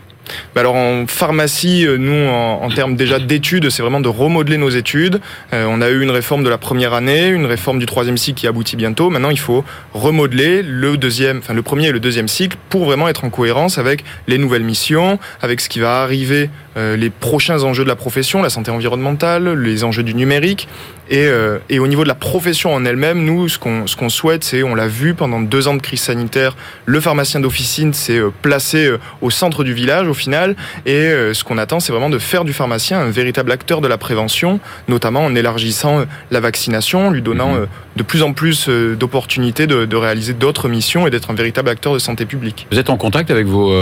Bah 0.55 0.61
alors 0.61 0.75
en 0.75 1.07
pharmacie, 1.07 1.87
euh, 1.87 1.97
nous, 1.97 2.29
en, 2.29 2.69
termes 2.71 2.97
déjà 2.97 3.19
d'études, 3.19 3.71
c'est 3.71 3.83
vraiment 3.83 4.01
de 4.01 4.09
remodeler 4.09 4.57
nos 4.57 4.69
études. 4.69 5.21
Euh, 5.53 5.67
on 5.69 5.81
a 5.81 5.89
eu 5.89 6.03
une 6.03 6.11
réforme 6.11 6.45
de 6.45 6.49
la 6.49 6.59
première 6.59 6.95
année, 6.95 7.29
une 7.29 7.47
réforme 7.47 7.79
du 7.79 7.87
troisième 7.87 8.17
cycle 8.17 8.41
qui 8.41 8.47
aboutit 8.47 8.77
bientôt. 8.77 9.11
Maintenant, 9.11 9.31
il 9.31 9.39
faut 9.39 9.65
remodeler 9.95 10.63
le 10.63 10.97
deuxième, 10.97 11.39
enfin 11.39 11.55
le 11.55 11.63
premier 11.63 11.89
et 11.89 11.93
le 11.93 12.01
deuxième 12.01 12.29
cycle 12.29 12.57
pour 12.69 12.85
vraiment 12.85 13.09
être 13.09 13.25
en 13.25 13.31
cohérence 13.31 13.79
avec 13.79 14.05
les 14.27 14.39
nouvelles 14.39 14.65
missions, 14.65 15.19
avec 15.43 15.61
ce 15.61 15.69
qui 15.69 15.81
va 15.81 16.03
arriver, 16.03 16.51
euh, 16.77 16.97
les 16.97 17.11
prochains 17.11 17.65
enjeux 17.65 17.83
de 17.83 17.89
la 17.89 17.97
profession, 17.97 18.43
la 18.43 18.51
santé 18.51 18.71
environnementale, 18.71 19.55
les 19.61 19.85
enjeux 19.85 20.05
du 20.05 20.15
numérique. 20.15 20.69
Et, 21.11 21.29
et 21.69 21.79
au 21.79 21.87
niveau 21.87 22.03
de 22.03 22.09
la 22.09 22.15
profession 22.15 22.75
en 22.75 22.85
elle-même, 22.85 23.25
nous, 23.25 23.49
ce 23.49 23.59
qu'on 23.59 23.87
ce 23.87 23.97
qu'on 23.97 24.09
souhaite, 24.09 24.45
c'est, 24.45 24.63
on 24.63 24.75
l'a 24.75 24.89
vu 24.89 25.15
pendant 25.15 25.41
deux 25.41 25.69
ans 25.69 25.75
de 25.75 25.83
crise 25.83 26.01
sanitaire, 26.01 26.57
le 26.87 27.01
pharmacien 27.01 27.41
d'officine 27.41 27.93
s'est 27.93 28.21
placé 28.43 28.91
au 29.21 29.31
centre 29.31 29.65
du 29.65 29.73
village, 29.73 30.09
au 30.09 30.15
final. 30.15 30.57
Et 30.87 30.93
euh, 30.93 31.35
ce 31.35 31.45
qu'on 31.45 31.59
attend, 31.59 31.81
c'est 31.81 31.93
vraiment 31.93 32.11
de 32.11 32.19
faire 32.19 32.45
du 32.45 32.53
pharmacien 32.53 33.01
un 33.01 33.11
véritable 33.11 33.53
acteur 33.53 33.81
de 33.81 33.89
la 33.89 33.99
prévention, 33.99 34.61
notamment 34.89 35.25
en 35.25 35.35
élargissant 35.35 36.01
euh, 36.01 36.05
la 36.31 36.41
vaccination, 36.41 37.11
lui 37.11 37.23
donnant 37.23 37.53
mhm. 37.53 37.63
euh, 37.63 37.67
de 37.97 38.03
plus 38.03 38.23
en 38.23 38.33
plus 38.33 38.69
d'opportunités 38.69 39.67
de, 39.67 39.97
réaliser 39.97 40.33
d'autres 40.33 40.69
missions 40.69 41.09
et 41.09 41.11
d'être 41.11 41.33
un 41.33 41.35
véritable 41.35 41.69
acteur 41.69 41.93
de 41.93 41.99
santé 41.99 42.27
publique. 42.27 42.69
Vous 42.71 42.79
êtes 42.79 42.91
en 42.91 42.97
contact 42.97 43.33
avec 43.33 43.47
vos, 43.47 43.75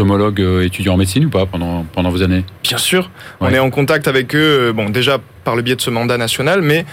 homologues 0.00 0.44
étudiants 0.62 0.94
en 0.94 0.96
médecine 0.96 1.26
ou 1.26 1.30
pas 1.30 1.46
pendant, 1.46 1.86
pendant 1.92 2.10
vos 2.10 2.22
années? 2.22 2.44
Bien 2.64 2.78
sûr, 2.78 3.10
on 3.40 3.50
est 3.50 3.60
en 3.60 3.70
contact 3.70 4.08
avec 4.08 4.34
eux. 4.34 4.72
Bon, 4.74 4.90
déjà 4.90 5.18
par 5.44 5.56
le 5.56 5.62
biais 5.62 5.76
de 5.76 5.80
ce 5.80 5.90
mandat 5.90 6.16
national, 6.16 6.62
mais 6.62 6.84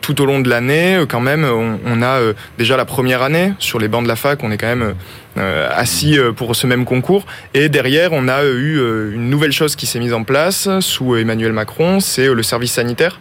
tout 0.00 0.20
au 0.20 0.26
long 0.26 0.40
de 0.40 0.48
l'année, 0.48 1.04
quand 1.08 1.20
même, 1.20 1.44
on, 1.44 2.02
a 2.02 2.20
déjà 2.56 2.76
la 2.76 2.84
première 2.84 3.22
année 3.22 3.52
sur 3.58 3.78
les 3.78 3.88
bancs 3.88 4.02
de 4.02 4.08
la 4.08 4.16
fac, 4.16 4.42
on 4.42 4.50
est 4.50 4.58
quand 4.58 4.66
même 4.66 4.82
euh, 4.82 4.92
assis 5.38 6.18
euh, 6.18 6.32
pour 6.32 6.54
ce 6.56 6.66
même 6.66 6.84
concours. 6.84 7.24
Et 7.54 7.68
derrière, 7.68 8.12
on 8.12 8.28
a 8.28 8.44
eu 8.44 8.78
euh, 8.78 9.12
une 9.14 9.30
nouvelle 9.30 9.52
chose 9.52 9.76
qui 9.76 9.86
s'est 9.86 9.98
mise 9.98 10.12
en 10.12 10.24
place 10.24 10.68
sous 10.80 11.16
Emmanuel 11.16 11.52
Macron, 11.52 12.00
c'est 12.00 12.32
le 12.32 12.42
service 12.42 12.72
sanitaire. 12.72 13.20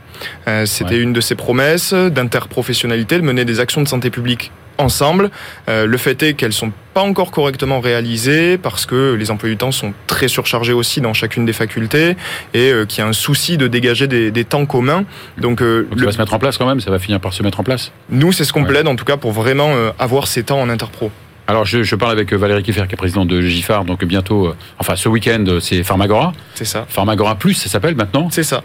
C'était 0.66 0.98
une 0.98 1.14
de 1.14 1.22
ses 1.22 1.36
promesses 1.36 1.94
d'interprofessionnalité, 1.94 3.18
de 3.18 3.22
mener 3.22 3.46
des 3.46 3.60
actions 3.60 3.84
de 3.84 3.88
santé 3.88 4.10
publique 4.10 4.52
ensemble. 4.80 5.30
le 5.68 5.98
fait 5.98 6.24
est 6.24 6.34
qu'elles 6.34 6.54
sont 6.54 6.72
pas 6.96 7.02
encore 7.02 7.30
correctement 7.30 7.80
réalisées 7.80 8.58
parce 8.58 8.88
que 8.88 9.14
les 9.14 9.30
emplois 9.30 9.50
du 9.50 9.58
temps 9.58 9.72
sont 9.72 9.94
très 10.08 10.28
surchargés 10.28 10.74
aussi 10.74 11.02
dans 11.02 11.14
chacune 11.14 11.46
des 11.46 11.54
facultés 11.54 12.18
et 12.56 12.72
qu'il 12.88 13.00
y 13.00 13.02
a 13.02 13.08
un 13.08 13.14
souci 13.14 13.58
de 13.58 13.68
dégager 13.68 14.08
des, 14.08 14.46
temps 14.46 14.66
communs. 14.66 15.06
Donc, 15.38 15.60
ça 15.60 16.06
va 16.06 16.12
se 16.12 16.18
mettre 16.18 16.34
en 16.34 16.40
place 16.40 16.58
quand 16.58 16.68
même, 16.68 16.82
ça 16.82 16.90
va 16.90 16.98
finir 16.98 17.20
par 17.20 17.34
se 17.34 17.44
mettre 17.44 17.60
en 17.60 17.64
place. 17.64 17.92
Nous, 18.10 18.32
c'est 18.32 18.44
ce 18.44 18.54
qu'on 18.54 18.64
plaide 18.64 18.88
en 18.88 18.96
tout 18.96 19.06
cas 19.06 19.18
pour 19.18 19.34
vraiment 19.34 19.72
avoir 20.00 20.28
ces 20.28 20.42
temps 20.42 20.60
en 20.60 20.70
interpro. 20.70 21.12
Alors, 21.48 21.66
je, 21.66 21.82
je, 21.82 21.96
parle 21.96 22.12
avec 22.12 22.34
euh, 22.34 22.38
Valérie 22.38 22.62
Kiffer, 22.62 22.84
qui 22.88 22.94
est 22.94 22.98
présidente 22.98 23.30
de 23.30 23.42
GIFAR, 23.42 23.86
donc 23.86 24.04
bientôt, 24.04 24.48
euh, 24.48 24.56
enfin 24.80 24.98
ce 24.98 25.08
week-end, 25.08 25.46
euh, 25.48 25.60
c'est 25.62 25.82
Pharmagora. 25.82 26.34
C'est 26.56 26.66
ça. 26.66 26.86
Pharmagora 26.90 27.36
Plus, 27.36 27.54
ça 27.54 27.70
s'appelle 27.70 27.96
maintenant. 27.96 28.28
C'est 28.30 28.44
ça. 28.44 28.64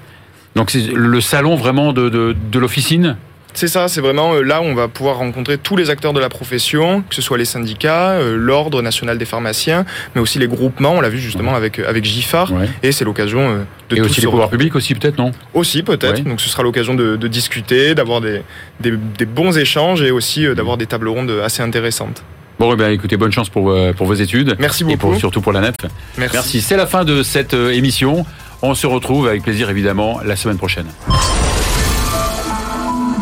Donc 0.57 0.71
c'est 0.71 0.92
le 0.92 1.21
salon 1.21 1.55
vraiment 1.55 1.92
de, 1.92 2.09
de, 2.09 2.37
de 2.51 2.59
l'officine 2.59 3.16
c'est 3.55 3.68
ça, 3.68 3.87
c'est 3.87 4.01
vraiment 4.01 4.33
là 4.40 4.62
où 4.62 4.64
on 4.64 4.75
va 4.75 4.88
pouvoir 4.88 5.18
rencontrer 5.18 5.59
tous 5.59 5.77
les 5.77 5.90
acteurs 5.90 6.14
de 6.14 6.21
la 6.21 6.31
profession, 6.31 7.03
que 7.07 7.14
ce 7.14 7.21
soit 7.21 7.37
les 7.37 7.45
syndicats, 7.45 8.18
l'ordre 8.23 8.81
national 8.81 9.18
des 9.18 9.27
pharmaciens, 9.27 9.85
mais 10.14 10.23
aussi 10.23 10.38
les 10.38 10.47
groupements. 10.47 10.92
On 10.92 11.03
l'a 11.03 11.11
vu 11.11 11.18
justement 11.18 11.55
avec 11.55 11.79
avec 11.79 12.03
GIFAR, 12.03 12.51
et 12.83 12.92
c'est 12.92 13.05
l'occasion 13.05 13.62
de 13.90 13.97
et 13.97 14.01
aussi 14.01 14.23
les 14.23 14.27
pouvoirs 14.27 14.49
publics 14.49 14.75
aussi 14.75 14.95
peut-être 14.95 15.18
non? 15.18 15.33
Aussi 15.53 15.83
peut-être. 15.83 16.25
Donc 16.25 16.40
ce 16.40 16.49
sera 16.49 16.62
l'occasion 16.62 16.95
de, 16.95 17.16
de, 17.16 17.29
discuter, 17.29 17.95
d'avoir 17.95 18.23
des, 18.23 18.40
des, 18.81 18.92
des, 19.18 19.27
bons 19.27 19.59
échanges 19.59 20.01
et 20.01 20.12
aussi 20.12 20.47
d'avoir 20.55 20.79
des 20.79 20.87
tables 20.87 21.09
rondes 21.09 21.38
assez 21.45 21.62
intéressantes. 21.62 22.25
Bon, 22.62 22.75
eh 22.75 22.77
bien, 22.77 22.90
écoutez, 22.90 23.16
bonne 23.16 23.33
chance 23.33 23.48
pour, 23.48 23.75
pour 23.96 24.07
vos 24.07 24.14
études. 24.14 24.55
Merci 24.61 24.85
beaucoup. 24.85 24.94
Et 24.94 24.96
pour, 24.96 25.16
surtout 25.16 25.40
pour 25.40 25.53
la 25.53 25.61
NEF. 25.61 25.75
Merci. 26.16 26.37
Merci. 26.37 26.61
C'est 26.61 26.77
la 26.77 26.87
fin 26.87 27.05
de 27.05 27.25
cette 27.25 27.55
émission. 27.55 28.25
On 28.62 28.77
se 28.77 28.87
retrouve 28.87 29.27
avec 29.27 29.42
plaisir, 29.42 29.68
évidemment, 29.68 30.20
la 30.25 30.37
semaine 30.37 30.59
prochaine. 30.59 30.87